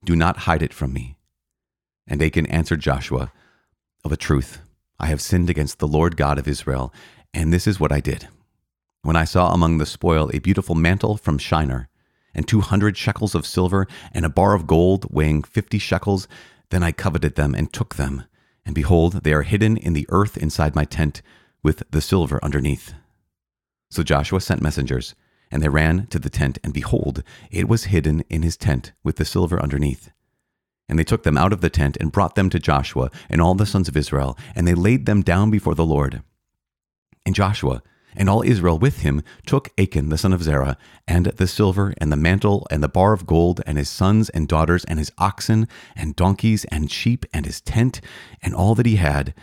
Do 0.03 0.15
not 0.15 0.39
hide 0.39 0.63
it 0.63 0.73
from 0.73 0.93
me. 0.93 1.15
And 2.07 2.23
Achan 2.23 2.47
answered 2.47 2.79
Joshua, 2.79 3.31
Of 4.03 4.11
a 4.11 4.17
truth, 4.17 4.61
I 4.99 5.05
have 5.05 5.21
sinned 5.21 5.47
against 5.47 5.77
the 5.77 5.87
Lord 5.87 6.17
God 6.17 6.39
of 6.39 6.47
Israel, 6.47 6.91
and 7.35 7.53
this 7.53 7.67
is 7.67 7.79
what 7.79 7.91
I 7.91 7.99
did. 7.99 8.29
When 9.03 9.15
I 9.15 9.23
saw 9.23 9.53
among 9.53 9.77
the 9.77 9.85
spoil 9.85 10.31
a 10.33 10.39
beautiful 10.39 10.73
mantle 10.73 11.17
from 11.17 11.37
Shinar, 11.37 11.87
and 12.33 12.47
two 12.47 12.61
hundred 12.61 12.97
shekels 12.97 13.35
of 13.35 13.45
silver, 13.45 13.85
and 14.11 14.25
a 14.25 14.29
bar 14.29 14.55
of 14.55 14.65
gold 14.65 15.05
weighing 15.13 15.43
fifty 15.43 15.77
shekels, 15.77 16.27
then 16.71 16.81
I 16.81 16.91
coveted 16.91 17.35
them 17.35 17.53
and 17.53 17.71
took 17.71 17.93
them. 17.93 18.23
And 18.65 18.73
behold, 18.73 19.23
they 19.23 19.33
are 19.33 19.43
hidden 19.43 19.77
in 19.77 19.93
the 19.93 20.07
earth 20.09 20.35
inside 20.35 20.73
my 20.73 20.85
tent, 20.85 21.21
with 21.65 21.81
the 21.89 21.99
silver 21.99 22.39
underneath. 22.43 22.93
So 23.89 24.03
Joshua 24.03 24.39
sent 24.39 24.61
messengers, 24.61 25.15
and 25.49 25.63
they 25.63 25.67
ran 25.67 26.05
to 26.11 26.19
the 26.19 26.29
tent, 26.29 26.59
and 26.63 26.71
behold, 26.71 27.23
it 27.49 27.67
was 27.67 27.85
hidden 27.85 28.23
in 28.29 28.43
his 28.43 28.55
tent 28.55 28.91
with 29.03 29.15
the 29.15 29.25
silver 29.25 29.59
underneath. 29.59 30.11
And 30.87 30.99
they 30.99 31.03
took 31.03 31.23
them 31.23 31.39
out 31.39 31.51
of 31.51 31.61
the 31.61 31.71
tent 31.71 31.97
and 31.99 32.11
brought 32.11 32.35
them 32.35 32.51
to 32.51 32.59
Joshua 32.59 33.09
and 33.31 33.41
all 33.41 33.55
the 33.55 33.65
sons 33.65 33.87
of 33.87 33.97
Israel, 33.97 34.37
and 34.55 34.67
they 34.67 34.75
laid 34.75 35.07
them 35.07 35.23
down 35.23 35.49
before 35.49 35.73
the 35.73 35.83
Lord. 35.83 36.21
And 37.25 37.33
Joshua 37.33 37.81
and 38.15 38.29
all 38.29 38.43
Israel 38.43 38.77
with 38.77 38.99
him 38.99 39.23
took 39.47 39.71
Achan 39.75 40.09
the 40.09 40.19
son 40.19 40.33
of 40.33 40.43
Zerah, 40.43 40.77
and 41.07 41.25
the 41.25 41.47
silver, 41.47 41.95
and 41.97 42.11
the 42.11 42.15
mantle, 42.15 42.67
and 42.69 42.83
the 42.83 42.87
bar 42.87 43.11
of 43.11 43.25
gold, 43.25 43.61
and 43.65 43.79
his 43.79 43.89
sons 43.89 44.29
and 44.29 44.47
daughters, 44.47 44.85
and 44.85 44.99
his 44.99 45.11
oxen, 45.17 45.67
and 45.95 46.15
donkeys, 46.15 46.63
and 46.65 46.91
sheep, 46.91 47.25
and 47.33 47.47
his 47.47 47.59
tent, 47.59 48.01
and 48.43 48.53
all 48.53 48.75
that 48.75 48.85
he 48.85 48.97
had, 48.97 49.33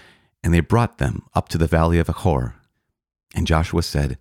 and 0.42 0.52
they 0.52 0.60
brought 0.60 0.98
them 0.98 1.22
up 1.34 1.48
to 1.48 1.58
the 1.58 1.66
valley 1.66 1.98
of 1.98 2.08
Achor. 2.08 2.54
And 3.34 3.46
Joshua 3.46 3.82
said, 3.82 4.18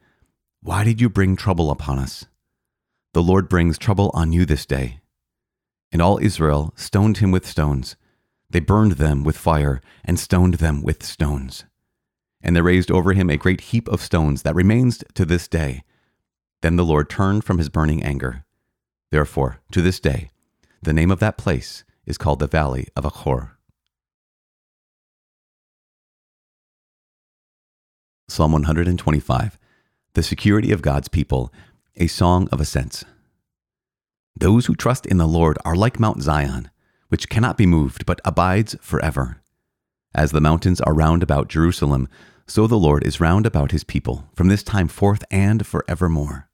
Why 0.61 0.83
did 0.83 1.01
you 1.01 1.09
bring 1.09 1.35
trouble 1.35 1.71
upon 1.71 1.99
us? 1.99 2.25
The 3.13 3.23
Lord 3.23 3.49
brings 3.49 3.77
trouble 3.77 4.11
on 4.13 4.31
you 4.31 4.45
this 4.45 4.65
day. 4.65 5.01
And 5.91 6.01
all 6.01 6.19
Israel 6.19 6.73
stoned 6.75 7.17
him 7.17 7.31
with 7.31 7.45
stones. 7.45 7.95
They 8.49 8.59
burned 8.59 8.93
them 8.93 9.23
with 9.23 9.37
fire, 9.37 9.81
and 10.03 10.19
stoned 10.19 10.55
them 10.55 10.81
with 10.81 11.03
stones. 11.03 11.65
And 12.41 12.55
they 12.55 12.61
raised 12.61 12.91
over 12.91 13.13
him 13.13 13.29
a 13.29 13.37
great 13.37 13.61
heap 13.61 13.87
of 13.89 14.01
stones 14.01 14.43
that 14.43 14.55
remains 14.55 15.03
to 15.13 15.25
this 15.25 15.47
day. 15.47 15.83
Then 16.61 16.75
the 16.75 16.85
Lord 16.85 17.09
turned 17.09 17.43
from 17.43 17.57
his 17.57 17.69
burning 17.69 18.03
anger. 18.03 18.45
Therefore, 19.09 19.59
to 19.71 19.81
this 19.81 19.99
day, 19.99 20.31
the 20.81 20.93
name 20.93 21.11
of 21.11 21.19
that 21.19 21.37
place 21.37 21.83
is 22.05 22.17
called 22.17 22.39
the 22.39 22.47
Valley 22.47 22.87
of 22.95 23.05
Achor. 23.05 23.57
Psalm 28.31 28.53
125 28.53 29.59
The 30.13 30.23
Security 30.23 30.71
of 30.71 30.81
God's 30.81 31.09
People, 31.09 31.51
a 31.97 32.07
Song 32.07 32.47
of 32.49 32.61
Ascents. 32.61 33.03
Those 34.37 34.67
who 34.67 34.73
trust 34.73 35.05
in 35.05 35.17
the 35.17 35.27
Lord 35.27 35.57
are 35.65 35.75
like 35.75 35.99
Mount 35.99 36.21
Zion, 36.21 36.71
which 37.09 37.27
cannot 37.27 37.57
be 37.57 37.65
moved, 37.65 38.05
but 38.05 38.21
abides 38.23 38.77
forever. 38.79 39.41
As 40.15 40.31
the 40.31 40.39
mountains 40.39 40.79
are 40.79 40.93
round 40.93 41.23
about 41.23 41.49
Jerusalem, 41.49 42.07
so 42.47 42.67
the 42.67 42.79
Lord 42.79 43.05
is 43.05 43.19
round 43.19 43.45
about 43.45 43.71
his 43.71 43.83
people, 43.83 44.29
from 44.33 44.47
this 44.47 44.63
time 44.63 44.87
forth 44.87 45.25
and 45.29 45.67
forevermore. 45.67 46.47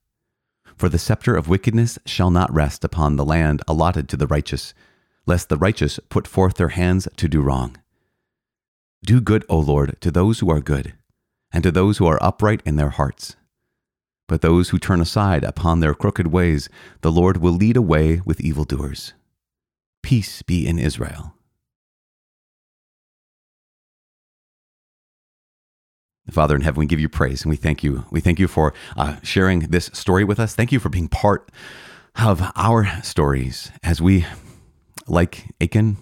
For 0.76 0.88
the 0.88 0.98
scepter 0.98 1.36
of 1.36 1.46
wickedness 1.46 1.96
shall 2.04 2.32
not 2.32 2.52
rest 2.52 2.82
upon 2.82 3.14
the 3.14 3.24
land 3.24 3.62
allotted 3.68 4.08
to 4.08 4.16
the 4.16 4.26
righteous, 4.26 4.74
lest 5.26 5.48
the 5.48 5.56
righteous 5.56 6.00
put 6.08 6.26
forth 6.26 6.56
their 6.56 6.70
hands 6.70 7.06
to 7.18 7.28
do 7.28 7.40
wrong. 7.40 7.76
Do 9.04 9.20
good, 9.20 9.44
O 9.48 9.60
Lord, 9.60 9.96
to 10.00 10.10
those 10.10 10.40
who 10.40 10.50
are 10.50 10.60
good 10.60 10.94
and 11.52 11.62
to 11.62 11.70
those 11.70 11.98
who 11.98 12.06
are 12.06 12.22
upright 12.22 12.62
in 12.64 12.76
their 12.76 12.90
hearts. 12.90 13.36
But 14.26 14.42
those 14.42 14.70
who 14.70 14.78
turn 14.78 15.00
aside 15.00 15.42
upon 15.42 15.80
their 15.80 15.94
crooked 15.94 16.26
ways, 16.26 16.68
the 17.00 17.12
Lord 17.12 17.38
will 17.38 17.52
lead 17.52 17.76
away 17.76 18.20
with 18.24 18.40
evildoers. 18.40 19.14
Peace 20.02 20.42
be 20.42 20.66
in 20.66 20.78
Israel. 20.78 21.34
Father 26.30 26.54
in 26.54 26.60
heaven, 26.60 26.80
we 26.80 26.86
give 26.86 27.00
you 27.00 27.08
praise 27.08 27.42
and 27.42 27.50
we 27.50 27.56
thank 27.56 27.82
you. 27.82 28.04
We 28.10 28.20
thank 28.20 28.38
you 28.38 28.48
for 28.48 28.74
uh, 28.96 29.16
sharing 29.22 29.60
this 29.60 29.90
story 29.94 30.24
with 30.24 30.38
us. 30.38 30.54
Thank 30.54 30.72
you 30.72 30.78
for 30.78 30.90
being 30.90 31.08
part 31.08 31.50
of 32.16 32.42
our 32.54 32.86
stories 33.02 33.72
as 33.82 34.02
we, 34.02 34.26
like 35.06 35.54
Achan, 35.60 35.96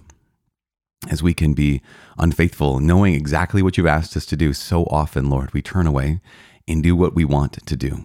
as 1.10 1.22
we 1.22 1.34
can 1.34 1.54
be 1.54 1.80
unfaithful, 2.18 2.80
knowing 2.80 3.14
exactly 3.14 3.62
what 3.62 3.76
you've 3.76 3.86
asked 3.86 4.16
us 4.16 4.26
to 4.26 4.36
do. 4.36 4.52
So 4.52 4.84
often, 4.84 5.30
Lord, 5.30 5.52
we 5.52 5.62
turn 5.62 5.86
away 5.86 6.20
and 6.68 6.82
do 6.82 6.96
what 6.96 7.14
we 7.14 7.24
want 7.24 7.64
to 7.64 7.76
do. 7.76 8.04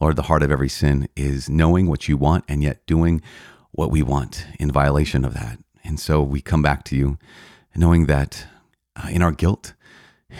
Lord, 0.00 0.16
the 0.16 0.22
heart 0.22 0.42
of 0.42 0.50
every 0.50 0.68
sin 0.68 1.08
is 1.16 1.48
knowing 1.48 1.88
what 1.88 2.08
you 2.08 2.16
want 2.16 2.44
and 2.48 2.62
yet 2.62 2.84
doing 2.86 3.22
what 3.70 3.90
we 3.90 4.02
want 4.02 4.46
in 4.58 4.70
violation 4.70 5.24
of 5.24 5.34
that. 5.34 5.58
And 5.82 5.98
so 5.98 6.22
we 6.22 6.40
come 6.40 6.62
back 6.62 6.84
to 6.84 6.96
you 6.96 7.18
knowing 7.74 8.06
that 8.06 8.46
uh, 8.96 9.08
in 9.08 9.22
our 9.22 9.32
guilt, 9.32 9.74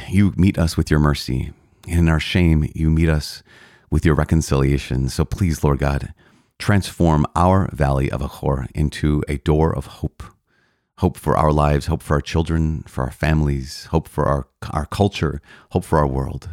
you 0.09 0.33
meet 0.37 0.59
us 0.59 0.77
with 0.77 0.91
your 0.91 1.01
mercy. 1.01 1.53
And 1.89 2.01
in 2.01 2.09
our 2.09 2.21
shame, 2.21 2.71
you 2.75 2.91
meet 2.91 3.09
us 3.09 3.43
with 3.91 4.05
your 4.05 4.15
reconciliation. 4.15 5.09
So 5.09 5.25
please, 5.25 5.63
Lord 5.63 5.79
God, 5.79 6.13
transform 6.59 7.27
our 7.35 7.71
valley 7.73 8.11
of 8.11 8.23
Achor 8.23 8.67
into 8.75 9.23
a 9.29 9.39
door 9.39 9.75
of 9.75 9.87
hope 9.87 10.23
hope 10.99 11.17
for 11.17 11.37
our 11.37 11.53
lives, 11.53 11.87
hope 11.87 12.03
for 12.03 12.15
our 12.15 12.21
children, 12.21 12.83
for 12.87 13.05
our 13.05 13.11
families, 13.11 13.87
hope 13.87 14.09
for 14.09 14.25
our, 14.27 14.47
our 14.71 14.87
culture, 14.87 15.41
hope 15.71 15.85
for 15.85 15.99
our 15.99 16.07
world, 16.07 16.49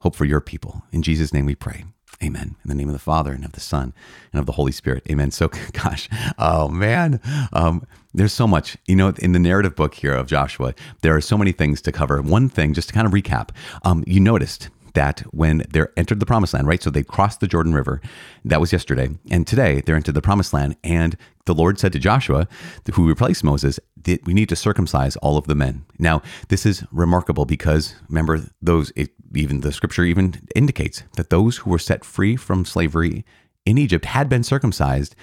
hope 0.00 0.14
for 0.14 0.24
your 0.24 0.40
people. 0.40 0.82
In 0.92 1.02
Jesus' 1.02 1.32
name 1.32 1.46
we 1.46 1.54
pray. 1.54 1.84
Amen. 2.22 2.56
In 2.64 2.68
the 2.68 2.74
name 2.74 2.88
of 2.88 2.94
the 2.94 2.98
Father 2.98 3.32
and 3.32 3.44
of 3.44 3.52
the 3.52 3.60
Son 3.60 3.92
and 4.32 4.40
of 4.40 4.46
the 4.46 4.52
Holy 4.52 4.72
Spirit. 4.72 5.02
Amen. 5.10 5.30
So, 5.30 5.48
gosh, 5.72 6.08
oh 6.38 6.68
man, 6.68 7.20
um, 7.52 7.86
there's 8.14 8.32
so 8.32 8.46
much. 8.46 8.78
You 8.86 8.96
know, 8.96 9.12
in 9.18 9.32
the 9.32 9.38
narrative 9.38 9.76
book 9.76 9.94
here 9.94 10.14
of 10.14 10.26
Joshua, 10.26 10.74
there 11.02 11.14
are 11.14 11.20
so 11.20 11.36
many 11.36 11.52
things 11.52 11.82
to 11.82 11.92
cover. 11.92 12.22
One 12.22 12.48
thing, 12.48 12.72
just 12.72 12.88
to 12.88 12.94
kind 12.94 13.06
of 13.06 13.12
recap, 13.12 13.50
um, 13.82 14.02
you 14.06 14.20
noticed 14.20 14.70
that 14.96 15.20
when 15.30 15.62
they're 15.70 15.92
entered 15.96 16.18
the 16.18 16.26
promised 16.26 16.54
land, 16.54 16.66
right? 16.66 16.82
So 16.82 16.90
they 16.90 17.04
crossed 17.04 17.38
the 17.40 17.46
Jordan 17.46 17.74
River. 17.74 18.00
That 18.44 18.60
was 18.60 18.72
yesterday. 18.72 19.10
And 19.30 19.46
today 19.46 19.82
they're 19.82 19.96
into 19.96 20.10
the 20.10 20.22
promised 20.22 20.52
land. 20.52 20.76
And 20.82 21.16
the 21.44 21.54
Lord 21.54 21.78
said 21.78 21.92
to 21.92 22.00
Joshua, 22.00 22.48
who 22.94 23.06
replaced 23.06 23.44
Moses, 23.44 23.78
we 24.24 24.34
need 24.34 24.48
to 24.48 24.56
circumcise 24.56 25.16
all 25.16 25.36
of 25.36 25.46
the 25.46 25.54
men. 25.54 25.84
Now, 25.98 26.22
this 26.48 26.66
is 26.66 26.84
remarkable 26.90 27.44
because 27.44 27.94
remember, 28.08 28.40
those, 28.60 28.92
it, 28.96 29.10
even 29.34 29.60
the 29.60 29.72
scripture 29.72 30.04
even 30.04 30.34
indicates 30.56 31.04
that 31.16 31.30
those 31.30 31.58
who 31.58 31.70
were 31.70 31.78
set 31.78 32.04
free 32.04 32.34
from 32.34 32.64
slavery 32.64 33.24
in 33.64 33.78
Egypt 33.78 34.06
had 34.06 34.28
been 34.28 34.42
circumcised 34.42 35.14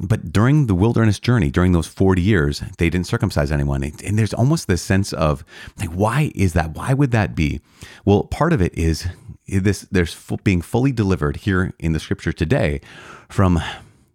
but 0.00 0.32
during 0.32 0.66
the 0.66 0.74
wilderness 0.74 1.20
journey, 1.20 1.50
during 1.50 1.72
those 1.72 1.86
40 1.86 2.22
years, 2.22 2.62
they 2.78 2.88
didn't 2.88 3.06
circumcise 3.06 3.52
anyone. 3.52 3.82
And 3.82 4.18
there's 4.18 4.32
almost 4.32 4.66
this 4.66 4.82
sense 4.82 5.12
of 5.12 5.44
like, 5.78 5.90
why 5.90 6.32
is 6.34 6.54
that? 6.54 6.74
Why 6.74 6.94
would 6.94 7.10
that 7.10 7.34
be? 7.34 7.60
Well, 8.04 8.24
part 8.24 8.52
of 8.52 8.62
it 8.62 8.76
is 8.76 9.06
this 9.46 9.82
there's 9.90 10.16
being 10.42 10.62
fully 10.62 10.92
delivered 10.92 11.38
here 11.38 11.74
in 11.78 11.92
the 11.92 12.00
scripture 12.00 12.32
today 12.32 12.80
from 13.28 13.60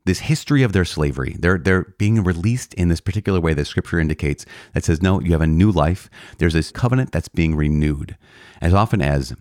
this 0.06 0.20
history 0.20 0.64
of 0.64 0.74
their 0.74 0.86
slavery. 0.86 1.36
They're 1.38 1.58
they're 1.58 1.94
being 1.98 2.24
released 2.24 2.74
in 2.76 2.90
this 2.90 3.02
particular 3.02 3.40
way 3.40 3.54
that 3.54 3.66
scripture 3.66 4.00
indicates 4.00 4.46
that 4.74 4.84
says, 4.84 5.02
no, 5.02 5.20
you 5.20 5.34
have 5.34 5.42
a 5.42 5.48
new 5.48 5.72
life. 5.72 6.10
There's 6.38 6.54
this 6.54 6.72
covenant 6.72 7.12
that's 7.12 7.28
being 7.28 7.56
renewed. 7.56 8.18
As 8.62 8.74
often 8.74 9.02
as 9.02 9.36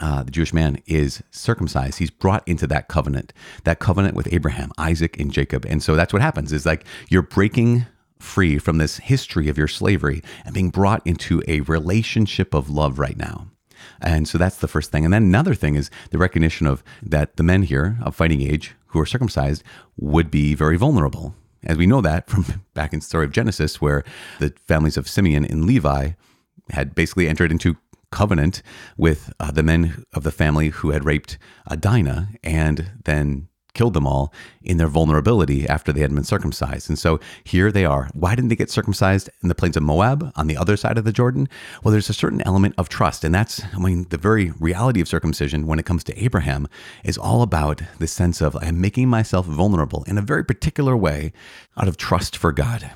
uh, 0.00 0.22
the 0.22 0.30
Jewish 0.30 0.52
man 0.52 0.82
is 0.86 1.22
circumcised, 1.30 1.98
he's 1.98 2.10
brought 2.10 2.46
into 2.46 2.66
that 2.66 2.88
covenant, 2.88 3.32
that 3.64 3.78
covenant 3.78 4.14
with 4.14 4.32
Abraham, 4.32 4.70
Isaac, 4.76 5.18
and 5.18 5.32
Jacob. 5.32 5.64
And 5.66 5.82
so 5.82 5.96
that's 5.96 6.12
what 6.12 6.22
happens 6.22 6.52
is 6.52 6.66
like 6.66 6.84
you're 7.08 7.22
breaking 7.22 7.86
free 8.18 8.58
from 8.58 8.78
this 8.78 8.98
history 8.98 9.48
of 9.48 9.56
your 9.56 9.68
slavery 9.68 10.22
and 10.44 10.54
being 10.54 10.70
brought 10.70 11.06
into 11.06 11.42
a 11.48 11.60
relationship 11.62 12.54
of 12.54 12.68
love 12.68 12.98
right 12.98 13.16
now. 13.16 13.48
And 14.00 14.28
so 14.28 14.38
that's 14.38 14.56
the 14.56 14.68
first 14.68 14.90
thing. 14.90 15.04
And 15.04 15.14
then 15.14 15.22
another 15.22 15.54
thing 15.54 15.74
is 15.74 15.90
the 16.10 16.18
recognition 16.18 16.66
of 16.66 16.82
that 17.02 17.36
the 17.36 17.42
men 17.42 17.62
here 17.62 17.98
of 18.02 18.14
fighting 18.14 18.42
age 18.42 18.74
who 18.88 19.00
are 19.00 19.06
circumcised 19.06 19.62
would 19.96 20.30
be 20.30 20.54
very 20.54 20.76
vulnerable. 20.76 21.34
As 21.64 21.76
we 21.76 21.86
know 21.86 22.00
that 22.00 22.28
from 22.28 22.44
back 22.74 22.92
in 22.92 23.00
the 23.00 23.04
story 23.04 23.24
of 23.24 23.32
Genesis, 23.32 23.80
where 23.80 24.04
the 24.38 24.52
families 24.66 24.96
of 24.96 25.08
Simeon 25.08 25.44
and 25.44 25.64
Levi 25.64 26.10
had 26.70 26.94
basically 26.94 27.28
entered 27.28 27.50
into 27.50 27.76
covenant 28.10 28.62
with 28.96 29.32
uh, 29.40 29.50
the 29.50 29.62
men 29.62 30.04
of 30.14 30.22
the 30.22 30.32
family 30.32 30.68
who 30.68 30.90
had 30.90 31.04
raped 31.04 31.38
uh, 31.66 31.76
Dinah 31.76 32.30
and 32.42 32.92
then 33.04 33.48
killed 33.74 33.94
them 33.94 34.08
all 34.08 34.32
in 34.62 34.76
their 34.76 34.88
vulnerability 34.88 35.68
after 35.68 35.92
they 35.92 36.00
had 36.00 36.12
been 36.12 36.24
circumcised. 36.24 36.88
And 36.88 36.98
so 36.98 37.20
here 37.44 37.70
they 37.70 37.84
are. 37.84 38.08
Why 38.12 38.34
didn't 38.34 38.48
they 38.48 38.56
get 38.56 38.70
circumcised 38.70 39.30
in 39.40 39.48
the 39.48 39.54
plains 39.54 39.76
of 39.76 39.84
Moab 39.84 40.32
on 40.34 40.48
the 40.48 40.56
other 40.56 40.76
side 40.76 40.98
of 40.98 41.04
the 41.04 41.12
Jordan? 41.12 41.48
Well, 41.84 41.92
there's 41.92 42.10
a 42.10 42.14
certain 42.14 42.42
element 42.44 42.74
of 42.76 42.88
trust. 42.88 43.22
And 43.22 43.32
that's, 43.32 43.62
I 43.72 43.78
mean, 43.78 44.06
the 44.10 44.18
very 44.18 44.50
reality 44.58 45.00
of 45.00 45.06
circumcision 45.06 45.66
when 45.66 45.78
it 45.78 45.86
comes 45.86 46.02
to 46.04 46.22
Abraham 46.24 46.66
is 47.04 47.16
all 47.16 47.42
about 47.42 47.82
the 48.00 48.08
sense 48.08 48.40
of 48.40 48.56
I'm 48.56 48.80
making 48.80 49.08
myself 49.08 49.46
vulnerable 49.46 50.02
in 50.08 50.18
a 50.18 50.22
very 50.22 50.44
particular 50.44 50.96
way 50.96 51.32
out 51.76 51.86
of 51.86 51.96
trust 51.96 52.36
for 52.36 52.50
God 52.50 52.90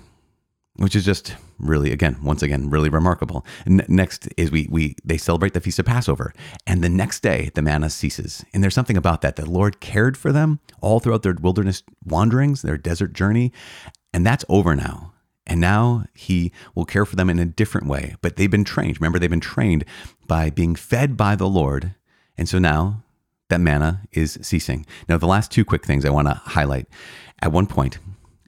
which 0.76 0.97
is 0.97 1.05
just 1.05 1.37
really 1.59 1.93
again 1.93 2.17
once 2.23 2.43
again 2.43 2.71
really 2.71 2.88
remarkable. 2.88 3.45
N- 3.67 3.85
next 3.88 4.29
is 4.37 4.50
we 4.50 4.67
we 4.71 4.97
they 5.05 5.19
celebrate 5.19 5.55
the 5.55 5.61
feast 5.61 5.79
of 5.79 5.87
passover 5.87 6.33
and 6.67 6.83
the 6.83 6.88
next 6.88 7.21
day 7.21 7.50
the 7.55 7.62
manna 7.62 7.91
ceases. 7.91 8.45
And 8.52 8.62
there's 8.62 8.75
something 8.75 8.97
about 8.97 9.21
that. 9.23 9.37
The 9.37 9.47
lord 9.47 9.81
cared 9.81 10.17
for 10.17 10.33
them 10.33 10.61
all 10.81 11.00
throughout 11.00 11.23
their 11.23 11.37
wilderness 11.41 11.83
wanderings 12.05 12.62
their 12.62 12.79
desert 12.79 13.12
journey 13.12 13.52
and 14.12 14.26
that's 14.26 14.45
over 14.49 14.75
now. 14.75 15.12
And 15.47 15.61
now 15.61 16.05
he 16.14 16.52
will 16.75 16.85
care 16.85 17.05
for 17.05 17.17
them 17.17 17.29
in 17.29 17.38
a 17.38 17.45
different 17.45 17.88
way. 17.88 18.14
But 18.23 18.37
they've 18.37 18.50
been 18.50 18.64
trained. 18.64 19.00
Remember 19.00 19.19
they've 19.19 19.29
been 19.29 19.41
trained 19.41 19.85
by 20.26 20.50
being 20.50 20.76
fed 20.76 21.17
by 21.17 21.35
the 21.35 21.49
lord. 21.49 21.95
And 22.38 22.49
so 22.49 22.59
now 22.59 23.02
that 23.49 23.61
manna 23.61 24.02
is 24.12 24.38
ceasing. 24.41 24.87
Now 25.09 25.19
the 25.19 25.26
last 25.26 25.50
two 25.50 25.64
quick 25.64 25.85
things 25.85 26.05
i 26.05 26.11
want 26.11 26.29
to 26.29 26.35
highlight. 26.35 26.87
At 27.41 27.52
one 27.52 27.67
point 27.67 27.99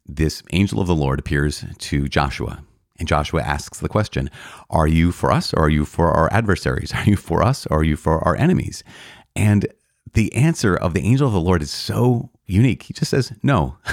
this 0.06 0.42
angel 0.52 0.80
of 0.80 0.86
the 0.86 0.94
Lord 0.94 1.18
appears 1.18 1.64
to 1.78 2.08
Joshua. 2.08 2.62
And 2.98 3.08
Joshua 3.08 3.42
asks 3.42 3.80
the 3.80 3.88
question 3.88 4.30
Are 4.70 4.86
you 4.86 5.12
for 5.12 5.32
us 5.32 5.52
or 5.52 5.64
are 5.64 5.70
you 5.70 5.84
for 5.84 6.10
our 6.10 6.32
adversaries? 6.32 6.92
Are 6.94 7.04
you 7.04 7.16
for 7.16 7.42
us 7.42 7.66
or 7.66 7.78
are 7.78 7.84
you 7.84 7.96
for 7.96 8.18
our 8.26 8.36
enemies? 8.36 8.84
And 9.34 9.66
the 10.12 10.32
answer 10.34 10.76
of 10.76 10.94
the 10.94 11.04
angel 11.04 11.26
of 11.26 11.32
the 11.32 11.40
Lord 11.40 11.62
is 11.62 11.70
so 11.70 12.30
unique. 12.46 12.84
He 12.84 12.94
just 12.94 13.10
says, 13.10 13.32
No. 13.42 13.76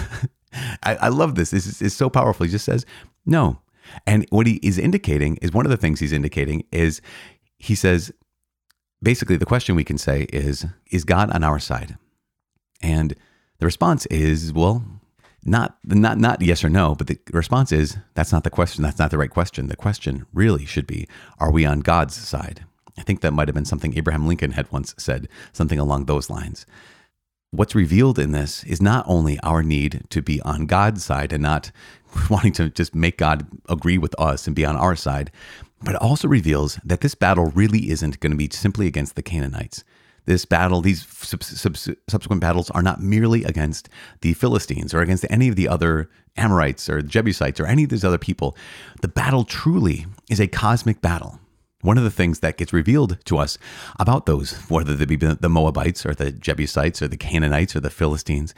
I, 0.84 0.96
I, 0.96 1.08
love 1.08 1.36
this. 1.36 1.52
This 1.52 1.66
is, 1.66 1.82
is 1.82 1.96
so 1.96 2.10
powerful. 2.10 2.46
He 2.46 2.52
just 2.52 2.66
says, 2.66 2.86
No. 3.26 3.62
And 4.06 4.26
what 4.30 4.48
he 4.48 4.60
is 4.62 4.78
indicating 4.78 5.38
is 5.38 5.52
one 5.52 5.66
of 5.66 5.72
the 5.72 5.78
things 5.78 6.00
he's 6.00 6.14
indicating 6.14 6.66
is 6.72 7.02
he 7.58 7.76
says, 7.76 8.12
basically, 9.02 9.38
the 9.38 9.46
question 9.46 9.76
we 9.76 9.84
can 9.84 9.98
say 9.98 10.24
is, 10.32 10.66
Is 10.92 11.06
God 11.06 11.32
on 11.32 11.44
our 11.44 11.60
side? 11.60 11.98
And 12.82 13.16
the 13.60 13.66
response 13.66 14.06
is, 14.08 14.54
Well, 14.54 14.84
not 15.44 15.78
not 15.84 16.18
not 16.18 16.42
yes 16.42 16.64
or 16.64 16.70
no, 16.70 16.96
but 16.96 17.08
the 17.08 17.20
response 17.34 17.72
is 17.72 17.98
that's 18.14 18.32
not 18.32 18.44
the 18.44 18.50
question. 18.50 18.84
That's 18.84 19.00
not 19.00 19.12
the 19.12 19.18
right 19.18 19.30
question. 19.30 19.68
The 19.68 19.76
question 19.76 20.26
really 20.34 20.66
should 20.66 20.88
be, 20.88 21.08
are 21.40 21.52
we 21.52 21.66
on 21.66 21.80
God's 21.80 22.16
side? 22.16 22.66
I 22.98 23.02
think 23.02 23.22
that 23.22 23.32
might 23.32 23.48
have 23.48 23.56
been 23.56 23.66
something 23.66 23.98
Abraham 23.98 24.28
Lincoln 24.28 24.52
had 24.52 24.72
once 24.72 24.94
said, 24.98 25.28
something 25.54 25.80
along 25.80 26.06
those 26.06 26.30
lines. 26.30 26.66
What's 27.50 27.76
revealed 27.76 28.20
in 28.20 28.32
this 28.32 28.64
is 28.64 28.82
not 28.82 29.06
only 29.08 29.40
our 29.40 29.64
need 29.64 30.04
to 30.10 30.22
be 30.22 30.42
on 30.42 30.68
God's 30.68 31.04
side 31.04 31.34
and 31.34 31.42
not 31.42 31.72
wanting 32.30 32.54
to 32.54 32.70
just 32.70 32.94
make 32.94 33.18
God 33.18 33.48
agree 33.68 33.98
with 33.98 34.18
us 34.20 34.46
and 34.46 34.56
be 34.56 34.66
on 34.66 34.76
our 34.76 34.96
side, 34.96 35.32
but 35.82 35.96
it 35.96 36.02
also 36.02 36.28
reveals 36.28 36.80
that 36.84 37.02
this 37.02 37.16
battle 37.16 37.48
really 37.48 37.90
isn't 37.90 38.20
going 38.20 38.32
to 38.32 38.38
be 38.38 38.50
simply 38.52 38.88
against 38.88 39.16
the 39.16 39.24
Canaanites 39.24 39.84
this 40.26 40.46
battle, 40.46 40.82
these 40.82 41.06
sub- 41.08 41.44
sub- 41.44 41.78
subsequent 42.08 42.42
battles, 42.42 42.70
are 42.72 42.82
not 42.82 43.02
merely 43.02 43.44
against 43.44 43.90
the 44.22 44.34
Philistines 44.34 44.94
or 44.94 45.02
against 45.02 45.26
any 45.30 45.48
of 45.48 45.56
the 45.56 45.68
other 45.68 46.10
Amorites 46.38 46.90
or 46.90 47.02
Jebusites 47.02 47.60
or 47.60 47.66
any 47.66 47.84
of 47.84 47.90
these 47.90 48.06
other 48.06 48.18
people. 48.18 48.56
The 49.02 49.08
battle 49.08 49.44
truly 49.44 50.06
is 50.30 50.40
a 50.40 50.48
cosmic 50.48 51.02
battle. 51.02 51.40
One 51.82 51.98
of 51.98 52.04
the 52.04 52.12
things 52.12 52.40
that 52.40 52.58
gets 52.58 52.72
revealed 52.72 53.18
to 53.26 53.40
us 53.40 53.58
about 54.00 54.28
those, 54.28 54.54
whether 54.70 54.96
they 54.96 55.06
be 55.06 55.16
the 55.16 55.50
Moabites 55.50 56.06
or 56.06 56.14
the 56.14 56.32
Jebusites 56.32 57.02
or 57.02 57.08
the 57.08 57.18
Canaanites 57.18 57.76
or 57.76 57.80
the 57.80 57.90
Philistines, 57.90 58.54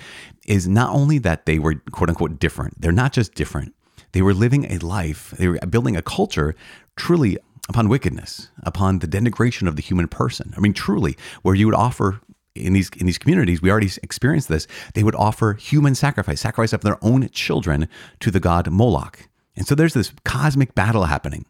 is 0.45 0.67
not 0.67 0.93
only 0.93 1.19
that 1.19 1.45
they 1.45 1.57
were 1.57 1.75
quote 1.91 2.09
unquote 2.09 2.37
different, 2.37 2.81
they're 2.81 2.91
not 2.91 3.13
just 3.13 3.33
different, 3.33 3.73
they 4.11 4.21
were 4.21 4.33
living 4.33 4.69
a 4.69 4.77
life, 4.79 5.33
they 5.37 5.47
were 5.47 5.57
building 5.69 5.95
a 5.95 6.01
culture 6.01 6.53
truly 6.97 7.37
upon 7.69 7.89
wickedness, 7.89 8.49
upon 8.63 8.99
the 8.99 9.07
denigration 9.07 9.67
of 9.67 9.75
the 9.75 9.81
human 9.81 10.07
person. 10.07 10.53
I 10.55 10.59
mean, 10.59 10.73
truly, 10.73 11.17
where 11.41 11.55
you 11.55 11.65
would 11.67 11.75
offer 11.75 12.19
in 12.55 12.73
these 12.73 12.89
in 12.97 13.05
these 13.05 13.17
communities, 13.17 13.61
we 13.61 13.71
already 13.71 13.89
experienced 14.03 14.49
this. 14.49 14.67
They 14.93 15.03
would 15.03 15.15
offer 15.15 15.53
human 15.53 15.95
sacrifice, 15.95 16.41
sacrifice 16.41 16.73
of 16.73 16.81
their 16.81 17.03
own 17.03 17.29
children 17.29 17.87
to 18.19 18.31
the 18.31 18.39
god 18.39 18.69
Moloch. 18.69 19.27
And 19.55 19.67
so 19.67 19.75
there's 19.75 19.93
this 19.93 20.13
cosmic 20.23 20.75
battle 20.75 21.05
happening. 21.05 21.45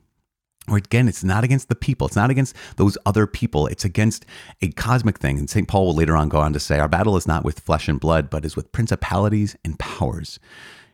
Where 0.68 0.78
again, 0.78 1.10
it's 1.10 1.26
not 1.26 1.44
against 1.44 1.68
the 1.68 1.76
people, 1.76 2.08
it's 2.08 2.16
not 2.16 2.30
against 2.30 2.56
those 2.78 2.98
other 3.06 3.28
people, 3.28 3.68
it's 3.68 3.84
against 3.84 4.26
a 4.62 4.70
cosmic 4.70 5.20
thing. 5.20 5.38
And 5.38 5.50
St. 5.50 5.68
Paul 5.68 5.88
will 5.88 5.96
later 5.96 6.16
on 6.16 6.30
go 6.30 6.40
on 6.40 6.54
to 6.54 6.60
say, 6.60 6.80
Our 6.80 6.88
battle 6.88 7.18
is 7.18 7.28
not 7.28 7.44
with 7.44 7.60
flesh 7.60 7.90
and 7.90 8.00
blood, 8.00 8.30
but 8.30 8.46
is 8.46 8.56
with 8.56 8.72
principalities 8.72 9.58
and 9.66 9.78
powers. 9.78 10.40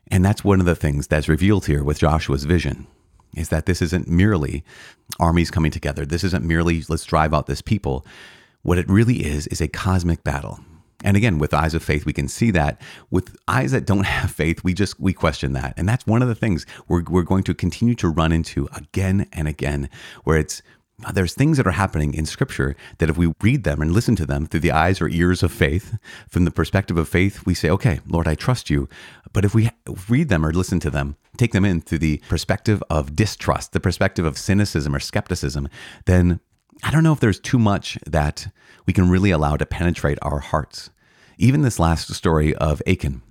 And 0.08 0.26
that's 0.26 0.44
one 0.44 0.60
of 0.60 0.66
the 0.66 0.76
things 0.76 1.06
that's 1.06 1.30
revealed 1.30 1.68
here 1.68 1.84
with 1.84 2.00
Joshua's 2.00 2.46
vision 2.46 2.88
is 3.36 3.50
that 3.50 3.66
this 3.66 3.82
isn't 3.82 4.08
merely 4.08 4.64
armies 5.20 5.52
coming 5.52 5.72
together. 5.72 6.06
This 6.06 6.24
isn't 6.24 6.46
merely 6.46 6.84
let's 6.90 7.06
drive 7.06 7.34
out 7.34 7.48
this 7.48 7.62
people. 7.62 8.06
What 8.62 8.78
it 8.78 8.90
really 8.90 9.26
is 9.26 9.48
is 9.48 9.62
a 9.62 9.68
cosmic 9.68 10.24
battle. 10.24 10.60
And 11.04 11.16
again, 11.16 11.40
with 11.40 11.54
eyes 11.54 11.74
of 11.74 11.82
faith, 11.82 12.06
we 12.06 12.12
can 12.12 12.28
see 12.28 12.52
that. 12.52 12.82
With 13.10 13.36
eyes 13.48 13.72
that 13.72 13.86
don't 13.86 14.06
have 14.06 14.32
faith, 14.32 14.64
we 14.64 14.74
just 14.74 15.00
we 15.00 15.14
question 15.14 15.54
that. 15.54 15.74
And 15.78 15.88
that's 15.88 16.06
one 16.06 16.22
of 16.22 16.28
the 16.28 16.36
things 16.36 16.66
we're, 16.88 17.04
we're 17.04 17.24
going 17.24 17.44
to 17.44 17.54
continue 17.54 17.96
to 17.96 18.10
run 18.10 18.32
into 18.32 18.68
again 18.76 19.28
and 19.32 19.48
again, 19.48 19.90
where 20.24 20.38
it's 20.38 20.62
Uh, 21.06 21.12
there's 21.12 21.34
things 21.34 21.58
that 21.58 21.68
are 21.68 21.72
happening 21.72 22.14
in 22.14 22.26
scripture 22.26 22.76
that 22.98 23.10
if 23.10 23.18
we 23.18 23.34
read 23.42 23.64
them 23.64 23.82
and 23.82 23.94
listen 23.94 24.16
to 24.18 24.26
them 24.26 24.46
through 24.46 24.60
the 24.60 24.72
eyes 24.72 25.00
or 25.00 25.08
ears 25.08 25.44
of 25.44 25.52
faith, 25.52 25.98
from 26.28 26.46
the 26.46 26.52
perspective 26.52 26.98
of 26.98 27.08
faith, 27.08 27.46
we 27.46 27.54
say, 27.54 27.70
okay, 27.70 28.00
Lord, 28.08 28.28
I 28.28 28.36
trust 28.36 28.70
you. 28.70 28.90
But 29.32 29.46
if 29.46 29.56
we 29.56 29.70
read 30.10 30.30
them 30.30 30.46
or 30.46 30.52
listen 30.52 30.80
to 30.82 30.90
them, 30.90 31.16
take 31.38 31.54
them 31.54 31.64
in 31.64 31.82
through 31.82 32.00
the 32.00 32.22
perspective 32.28 32.84
of 32.90 33.16
distrust, 33.16 33.72
the 33.72 33.80
perspective 33.80 34.26
of 34.26 34.38
cynicism 34.38 34.94
or 34.94 35.00
skepticism, 35.00 35.70
then 36.06 36.42
I 36.84 36.92
don't 36.92 37.04
know 37.04 37.14
if 37.14 37.20
there's 37.20 37.40
too 37.40 37.60
much 37.60 37.98
that 38.06 38.48
we 38.86 38.94
can 38.94 39.10
really 39.10 39.32
allow 39.32 39.56
to 39.58 39.66
penetrate 39.66 40.18
our 40.22 40.40
hearts. 40.40 40.90
Even 41.38 41.62
this 41.62 41.80
last 41.80 42.14
story 42.14 42.54
of 42.56 42.82
Achan, 42.86 43.22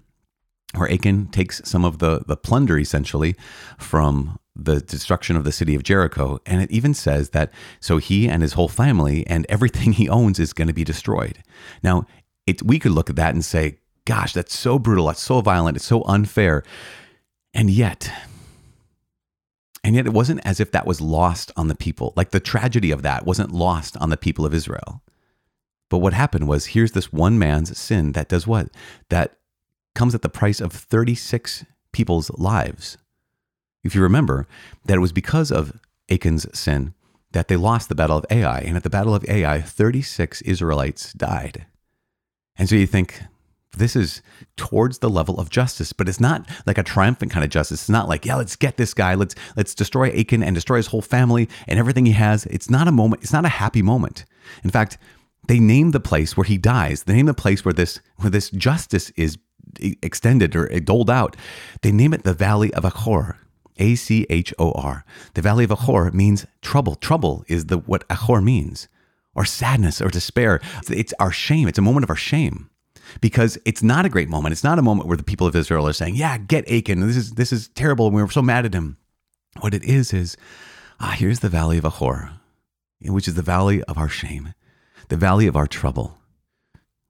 where 0.74 0.90
Achan 0.90 1.28
takes 1.28 1.60
some 1.64 1.84
of 1.84 1.98
the, 1.98 2.24
the 2.26 2.36
plunder 2.36 2.78
essentially 2.78 3.36
from 3.78 4.38
the 4.58 4.80
destruction 4.80 5.36
of 5.36 5.44
the 5.44 5.52
city 5.52 5.74
of 5.74 5.84
Jericho. 5.84 6.40
And 6.44 6.60
it 6.60 6.70
even 6.70 6.92
says 6.92 7.30
that 7.30 7.52
so 7.80 7.98
he 7.98 8.28
and 8.28 8.42
his 8.42 8.54
whole 8.54 8.68
family 8.68 9.26
and 9.26 9.46
everything 9.48 9.92
he 9.92 10.08
owns 10.08 10.38
is 10.38 10.52
going 10.52 10.68
to 10.68 10.74
be 10.74 10.84
destroyed. 10.84 11.38
Now, 11.82 12.06
it, 12.46 12.62
we 12.62 12.78
could 12.78 12.92
look 12.92 13.08
at 13.08 13.16
that 13.16 13.34
and 13.34 13.44
say, 13.44 13.78
gosh, 14.04 14.32
that's 14.32 14.56
so 14.56 14.78
brutal, 14.78 15.06
that's 15.06 15.22
so 15.22 15.40
violent, 15.40 15.76
it's 15.76 15.86
so 15.86 16.02
unfair. 16.04 16.64
And 17.54 17.70
yet, 17.70 18.10
and 19.84 19.94
yet 19.94 20.06
it 20.06 20.12
wasn't 20.12 20.40
as 20.44 20.60
if 20.60 20.72
that 20.72 20.86
was 20.86 21.00
lost 21.00 21.52
on 21.56 21.68
the 21.68 21.74
people. 21.74 22.12
Like 22.16 22.30
the 22.30 22.40
tragedy 22.40 22.90
of 22.90 23.02
that 23.02 23.26
wasn't 23.26 23.52
lost 23.52 23.96
on 23.98 24.10
the 24.10 24.16
people 24.16 24.44
of 24.44 24.54
Israel. 24.54 25.02
But 25.90 25.98
what 25.98 26.12
happened 26.12 26.48
was 26.48 26.66
here's 26.66 26.92
this 26.92 27.12
one 27.12 27.38
man's 27.38 27.76
sin 27.78 28.12
that 28.12 28.28
does 28.28 28.46
what? 28.46 28.68
That 29.08 29.38
comes 29.94 30.14
at 30.14 30.22
the 30.22 30.28
price 30.28 30.60
of 30.60 30.72
36 30.72 31.64
people's 31.92 32.30
lives. 32.30 32.98
If 33.84 33.94
you 33.94 34.02
remember, 34.02 34.46
that 34.84 34.96
it 34.96 35.00
was 35.00 35.12
because 35.12 35.50
of 35.50 35.78
Achan's 36.10 36.46
sin 36.58 36.94
that 37.32 37.48
they 37.48 37.56
lost 37.56 37.88
the 37.88 37.94
Battle 37.94 38.16
of 38.16 38.26
Ai. 38.30 38.60
And 38.60 38.76
at 38.76 38.82
the 38.82 38.90
Battle 38.90 39.14
of 39.14 39.24
Ai, 39.28 39.60
36 39.60 40.42
Israelites 40.42 41.12
died. 41.12 41.66
And 42.56 42.68
so 42.68 42.74
you 42.74 42.86
think, 42.86 43.22
This 43.76 43.94
is 43.94 44.22
towards 44.56 44.98
the 44.98 45.10
level 45.10 45.38
of 45.38 45.50
justice, 45.50 45.92
but 45.92 46.08
it's 46.08 46.20
not 46.20 46.48
like 46.66 46.78
a 46.78 46.82
triumphant 46.82 47.30
kind 47.30 47.44
of 47.44 47.50
justice. 47.50 47.82
It's 47.82 47.88
not 47.90 48.08
like, 48.08 48.24
yeah, 48.24 48.36
let's 48.36 48.56
get 48.56 48.76
this 48.76 48.94
guy. 48.94 49.14
Let's 49.14 49.34
let's 49.56 49.74
destroy 49.74 50.08
Achan 50.10 50.42
and 50.42 50.54
destroy 50.54 50.78
his 50.78 50.88
whole 50.88 51.02
family 51.02 51.48
and 51.68 51.78
everything 51.78 52.06
he 52.06 52.12
has. 52.12 52.46
It's 52.46 52.70
not 52.70 52.88
a 52.88 52.92
moment. 52.92 53.22
It's 53.22 53.32
not 53.32 53.44
a 53.44 53.48
happy 53.50 53.82
moment. 53.82 54.24
In 54.64 54.70
fact, 54.70 54.98
they 55.46 55.60
name 55.60 55.92
the 55.92 56.00
place 56.00 56.36
where 56.36 56.44
he 56.44 56.58
dies. 56.58 57.04
They 57.04 57.14
name 57.14 57.26
the 57.26 57.34
place 57.34 57.64
where 57.64 57.74
this 57.74 58.00
where 58.16 58.30
this 58.30 58.50
justice 58.50 59.10
is 59.10 59.38
extended 60.02 60.56
or 60.56 60.66
doled 60.80 61.10
out. 61.10 61.36
They 61.82 61.92
name 61.92 62.14
it 62.14 62.24
the 62.24 62.34
Valley 62.34 62.72
of 62.74 62.84
Achor. 62.84 63.36
A 63.78 63.94
C 63.94 64.26
H 64.30 64.52
O 64.58 64.72
R. 64.72 65.04
The 65.34 65.42
Valley 65.42 65.64
of 65.64 65.72
Achor 65.72 66.10
means 66.12 66.46
trouble. 66.62 66.94
Trouble 66.94 67.44
is 67.48 67.66
the 67.66 67.78
what 67.78 68.04
Achor 68.10 68.40
means, 68.40 68.88
or 69.34 69.44
sadness 69.44 70.00
or 70.00 70.08
despair. 70.08 70.60
It's 70.88 71.14
our 71.20 71.32
shame. 71.32 71.68
It's 71.68 71.78
a 71.78 71.82
moment 71.82 72.04
of 72.04 72.10
our 72.10 72.16
shame 72.16 72.70
because 73.20 73.58
it's 73.64 73.82
not 73.82 74.04
a 74.04 74.10
great 74.10 74.28
moment. 74.28 74.52
It's 74.52 74.64
not 74.64 74.78
a 74.78 74.82
moment 74.82 75.08
where 75.08 75.16
the 75.16 75.22
people 75.22 75.46
of 75.46 75.56
Israel 75.56 75.86
are 75.86 75.92
saying, 75.92 76.16
"Yeah, 76.16 76.38
get 76.38 76.70
Achan. 76.70 77.00
This 77.00 77.16
is 77.16 77.32
this 77.32 77.52
is 77.52 77.68
terrible. 77.68 78.10
We 78.10 78.22
were 78.22 78.30
so 78.30 78.42
mad 78.42 78.64
at 78.64 78.74
him." 78.74 78.96
What 79.60 79.74
it 79.74 79.84
is 79.84 80.12
is, 80.12 80.36
ah, 81.00 81.14
here's 81.16 81.40
the 81.40 81.48
Valley 81.48 81.78
of 81.78 81.84
Achor, 81.84 82.30
which 83.02 83.26
is 83.26 83.34
the 83.34 83.42
valley 83.42 83.82
of 83.84 83.98
our 83.98 84.08
shame, 84.08 84.54
the 85.08 85.16
valley 85.16 85.46
of 85.46 85.56
our 85.56 85.66
trouble. 85.66 86.18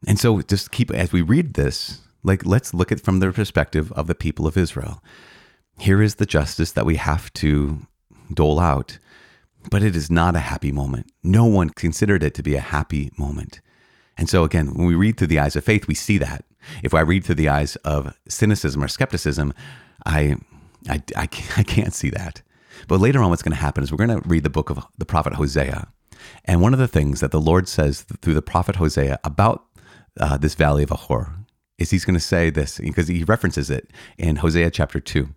And 0.06 0.18
so, 0.18 0.40
just 0.42 0.70
keep 0.70 0.90
as 0.90 1.12
we 1.12 1.22
read 1.22 1.54
this, 1.54 2.00
like 2.22 2.46
let's 2.46 2.72
look 2.72 2.92
at 2.92 3.00
from 3.00 3.18
the 3.18 3.32
perspective 3.32 3.92
of 3.92 4.06
the 4.06 4.14
people 4.14 4.46
of 4.46 4.56
Israel. 4.56 5.02
Here 5.78 6.02
is 6.02 6.16
the 6.16 6.26
justice 6.26 6.72
that 6.72 6.86
we 6.86 6.96
have 6.96 7.32
to 7.34 7.86
dole 8.32 8.58
out, 8.58 8.98
but 9.70 9.82
it 9.82 9.94
is 9.94 10.10
not 10.10 10.34
a 10.34 10.40
happy 10.40 10.72
moment. 10.72 11.12
No 11.22 11.44
one 11.44 11.70
considered 11.70 12.22
it 12.22 12.34
to 12.34 12.42
be 12.42 12.56
a 12.56 12.60
happy 12.60 13.10
moment. 13.16 13.60
And 14.16 14.28
so, 14.28 14.42
again, 14.42 14.74
when 14.74 14.86
we 14.86 14.96
read 14.96 15.16
through 15.16 15.28
the 15.28 15.38
eyes 15.38 15.54
of 15.54 15.64
faith, 15.64 15.86
we 15.86 15.94
see 15.94 16.18
that. 16.18 16.44
If 16.82 16.94
I 16.94 17.00
read 17.00 17.24
through 17.24 17.36
the 17.36 17.48
eyes 17.48 17.76
of 17.76 18.18
cynicism 18.28 18.82
or 18.82 18.88
skepticism, 18.88 19.54
I, 20.04 20.36
I, 20.88 21.00
I, 21.16 21.26
can't 21.26 21.94
see 21.94 22.10
that. 22.10 22.42
But 22.88 23.00
later 23.00 23.22
on, 23.22 23.30
what's 23.30 23.42
going 23.42 23.52
to 23.52 23.56
happen 23.56 23.84
is 23.84 23.92
we're 23.92 24.04
going 24.04 24.20
to 24.20 24.28
read 24.28 24.42
the 24.42 24.50
book 24.50 24.70
of 24.70 24.84
the 24.98 25.06
prophet 25.06 25.34
Hosea. 25.34 25.88
And 26.44 26.60
one 26.60 26.72
of 26.72 26.80
the 26.80 26.88
things 26.88 27.20
that 27.20 27.30
the 27.30 27.40
Lord 27.40 27.68
says 27.68 28.02
through 28.20 28.34
the 28.34 28.42
prophet 28.42 28.76
Hosea 28.76 29.20
about 29.22 29.64
uh, 30.18 30.36
this 30.36 30.56
valley 30.56 30.82
of 30.82 30.92
Achor 30.92 31.32
is 31.78 31.90
he's 31.90 32.04
going 32.04 32.14
to 32.14 32.20
say 32.20 32.50
this 32.50 32.78
because 32.78 33.06
he 33.06 33.22
references 33.22 33.70
it 33.70 33.90
in 34.18 34.36
Hosea 34.36 34.72
chapter 34.72 34.98
2. 34.98 35.28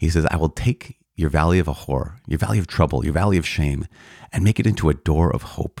He 0.00 0.08
says, 0.08 0.24
I 0.30 0.38
will 0.38 0.48
take 0.48 0.96
your 1.14 1.28
valley 1.28 1.58
of 1.58 1.68
Achor, 1.68 2.16
your 2.26 2.38
valley 2.38 2.58
of 2.58 2.66
trouble, 2.66 3.04
your 3.04 3.12
valley 3.12 3.36
of 3.36 3.46
shame, 3.46 3.86
and 4.32 4.42
make 4.42 4.58
it 4.58 4.66
into 4.66 4.88
a 4.88 4.94
door 4.94 5.30
of 5.30 5.42
hope. 5.42 5.78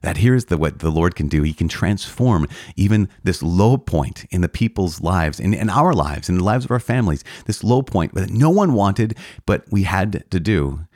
That 0.00 0.18
here's 0.18 0.44
the 0.44 0.56
what 0.56 0.78
the 0.78 0.90
Lord 0.90 1.16
can 1.16 1.26
do. 1.26 1.42
He 1.42 1.52
can 1.52 1.66
transform 1.66 2.46
even 2.76 3.08
this 3.24 3.42
low 3.42 3.76
point 3.76 4.26
in 4.30 4.42
the 4.42 4.48
people's 4.48 5.00
lives, 5.00 5.40
in, 5.40 5.54
in 5.54 5.68
our 5.68 5.92
lives, 5.92 6.28
in 6.28 6.38
the 6.38 6.44
lives 6.44 6.64
of 6.64 6.70
our 6.70 6.78
families, 6.78 7.24
this 7.46 7.64
low 7.64 7.82
point 7.82 8.14
that 8.14 8.30
no 8.30 8.48
one 8.48 8.74
wanted, 8.74 9.18
but 9.44 9.64
we 9.72 9.82
had 9.82 10.24
to 10.30 10.38
do, 10.38 10.86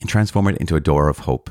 and 0.00 0.08
transform 0.08 0.46
it 0.46 0.56
into 0.58 0.76
a 0.76 0.80
door 0.80 1.08
of 1.08 1.18
hope. 1.18 1.50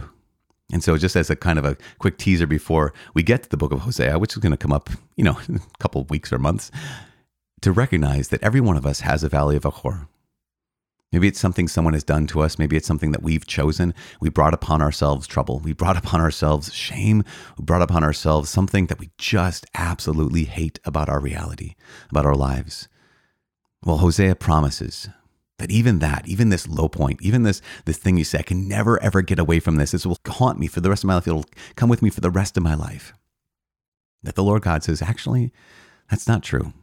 And 0.72 0.82
so, 0.82 0.98
just 0.98 1.18
as 1.18 1.30
a 1.30 1.36
kind 1.36 1.60
of 1.60 1.66
a 1.66 1.76
quick 2.00 2.18
teaser 2.18 2.48
before 2.48 2.94
we 3.14 3.22
get 3.22 3.44
to 3.44 3.50
the 3.50 3.58
book 3.58 3.74
of 3.74 3.82
Hosea, 3.82 4.18
which 4.18 4.32
is 4.32 4.38
going 4.38 4.52
to 4.52 4.58
come 4.58 4.72
up, 4.72 4.90
you 5.18 5.26
know, 5.26 5.38
in 5.50 5.56
a 5.76 5.78
couple 5.80 6.00
of 6.00 6.10
weeks 6.10 6.32
or 6.32 6.40
months, 6.40 6.72
to 7.60 7.74
recognize 7.74 8.30
that 8.30 8.42
every 8.42 8.62
one 8.62 8.78
of 8.78 8.86
us 8.86 9.02
has 9.02 9.26
a 9.26 9.30
valley 9.30 9.58
of 9.58 9.66
Achor. 9.66 10.08
Maybe 11.18 11.30
it's 11.30 11.40
something 11.40 11.68
someone 11.68 11.96
has 11.96 12.04
done 12.04 12.28
to 12.28 12.42
us. 12.42 12.60
Maybe 12.60 12.78
it's 12.78 12.86
something 12.86 13.12
that 13.12 13.24
we've 13.24 13.48
chosen. 13.48 13.96
We 14.22 14.30
brought 14.30 14.54
upon 14.54 14.84
ourselves 14.84 15.26
trouble. 15.26 15.60
We 15.62 15.74
brought 15.74 15.98
upon 15.98 16.22
ourselves 16.22 16.72
shame. 16.72 17.24
We 17.58 17.66
brought 17.66 17.82
upon 17.82 18.04
ourselves 18.04 18.52
something 18.52 18.86
that 18.86 19.00
we 19.00 19.10
just 19.18 19.66
absolutely 19.74 20.44
hate 20.44 20.80
about 20.86 21.10
our 21.10 21.20
reality, 21.20 21.74
about 22.12 22.28
our 22.28 22.36
lives. 22.36 22.88
Well, 23.84 23.98
Hosea 23.98 24.36
promises 24.36 25.10
that 25.58 25.72
even 25.72 25.98
that, 25.98 26.28
even 26.28 26.50
this 26.50 26.68
low 26.68 26.88
point, 26.88 27.20
even 27.24 27.42
this, 27.42 27.64
this 27.86 27.98
thing 27.98 28.18
you 28.18 28.24
say, 28.24 28.38
I 28.38 28.44
can 28.44 28.68
never 28.68 29.02
ever 29.02 29.24
get 29.24 29.40
away 29.40 29.60
from 29.60 29.78
this. 29.78 29.94
This 29.94 30.06
will 30.06 30.20
haunt 30.28 30.60
me 30.60 30.68
for 30.68 30.82
the 30.82 30.90
rest 30.92 31.04
of 31.04 31.08
my 31.08 31.16
life. 31.16 31.28
It'll 31.28 31.48
come 31.76 31.90
with 31.90 32.04
me 32.04 32.12
for 32.12 32.22
the 32.22 32.30
rest 32.30 32.58
of 32.58 32.64
my 32.64 32.76
life. 32.76 33.12
That 34.22 34.36
the 34.36 34.44
Lord 34.44 34.62
God 34.62 34.84
says, 34.84 35.02
actually, 35.02 35.52
that's 36.12 36.28
not 36.28 36.44
true. 36.44 36.74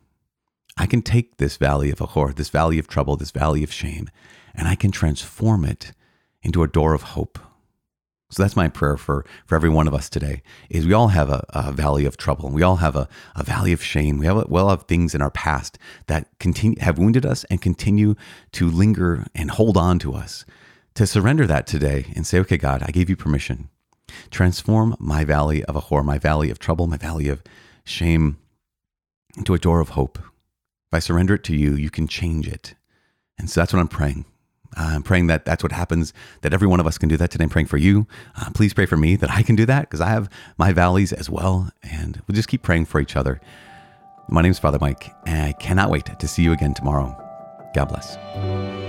I 0.76 0.86
can 0.86 1.02
take 1.02 1.36
this 1.36 1.56
valley 1.56 1.90
of 1.90 2.00
Achor, 2.00 2.32
this 2.32 2.48
valley 2.48 2.78
of 2.78 2.88
trouble, 2.88 3.16
this 3.16 3.30
valley 3.30 3.62
of 3.62 3.72
shame, 3.72 4.08
and 4.54 4.66
I 4.68 4.74
can 4.74 4.90
transform 4.90 5.64
it 5.64 5.92
into 6.42 6.62
a 6.62 6.68
door 6.68 6.94
of 6.94 7.02
hope. 7.02 7.38
So 8.30 8.42
that's 8.42 8.56
my 8.56 8.68
prayer 8.68 8.96
for, 8.96 9.24
for 9.46 9.54
every 9.54 9.70
one 9.70 9.86
of 9.86 9.94
us 9.94 10.08
today 10.08 10.42
is 10.68 10.86
we 10.86 10.92
all 10.92 11.08
have 11.08 11.30
a, 11.30 11.44
a 11.50 11.70
valley 11.70 12.04
of 12.04 12.16
trouble. 12.16 12.50
We 12.50 12.64
all 12.64 12.76
have 12.76 12.96
a, 12.96 13.08
a 13.36 13.44
valley 13.44 13.72
of 13.72 13.82
shame. 13.82 14.18
We, 14.18 14.26
have 14.26 14.48
we 14.48 14.58
all 14.58 14.70
have 14.70 14.84
things 14.84 15.14
in 15.14 15.22
our 15.22 15.30
past 15.30 15.78
that 16.08 16.26
continue, 16.40 16.80
have 16.80 16.98
wounded 16.98 17.24
us 17.24 17.44
and 17.44 17.62
continue 17.62 18.16
to 18.52 18.68
linger 18.68 19.26
and 19.36 19.52
hold 19.52 19.76
on 19.76 20.00
to 20.00 20.14
us. 20.14 20.44
To 20.94 21.06
surrender 21.06 21.46
that 21.46 21.66
today 21.68 22.06
and 22.16 22.26
say, 22.26 22.40
okay, 22.40 22.56
God, 22.56 22.82
I 22.84 22.90
gave 22.90 23.08
you 23.08 23.16
permission. 23.16 23.68
Transform 24.30 24.96
my 24.98 25.24
valley 25.24 25.64
of 25.64 25.76
a 25.76 25.80
Achor, 25.80 26.02
my 26.02 26.18
valley 26.18 26.50
of 26.50 26.58
trouble, 26.58 26.88
my 26.88 26.96
valley 26.96 27.28
of 27.28 27.42
shame 27.84 28.38
into 29.36 29.54
a 29.54 29.58
door 29.58 29.80
of 29.80 29.90
hope. 29.90 30.18
I 30.94 30.98
surrender 30.98 31.34
it 31.34 31.44
to 31.44 31.56
you, 31.56 31.74
you 31.74 31.90
can 31.90 32.06
change 32.06 32.48
it. 32.48 32.74
And 33.38 33.50
so 33.50 33.60
that's 33.60 33.72
what 33.72 33.80
I'm 33.80 33.88
praying. 33.88 34.24
Uh, 34.76 34.92
I'm 34.94 35.02
praying 35.02 35.28
that 35.28 35.44
that's 35.44 35.62
what 35.62 35.72
happens, 35.72 36.12
that 36.42 36.52
every 36.52 36.66
one 36.66 36.80
of 36.80 36.86
us 36.86 36.98
can 36.98 37.08
do 37.08 37.16
that 37.16 37.30
today. 37.30 37.44
I'm 37.44 37.50
praying 37.50 37.66
for 37.66 37.76
you. 37.76 38.06
Uh, 38.36 38.50
please 38.54 38.74
pray 38.74 38.86
for 38.86 38.96
me 38.96 39.16
that 39.16 39.30
I 39.30 39.42
can 39.42 39.54
do 39.54 39.66
that 39.66 39.82
because 39.82 40.00
I 40.00 40.08
have 40.08 40.28
my 40.58 40.72
valleys 40.72 41.12
as 41.12 41.30
well. 41.30 41.70
And 41.82 42.20
we'll 42.26 42.34
just 42.34 42.48
keep 42.48 42.62
praying 42.62 42.86
for 42.86 43.00
each 43.00 43.16
other. 43.16 43.40
My 44.28 44.42
name 44.42 44.50
is 44.50 44.58
Father 44.58 44.78
Mike, 44.80 45.12
and 45.26 45.42
I 45.42 45.52
cannot 45.52 45.90
wait 45.90 46.06
to 46.18 46.28
see 46.28 46.42
you 46.42 46.52
again 46.52 46.74
tomorrow. 46.74 47.14
God 47.74 47.86
bless. 47.86 48.83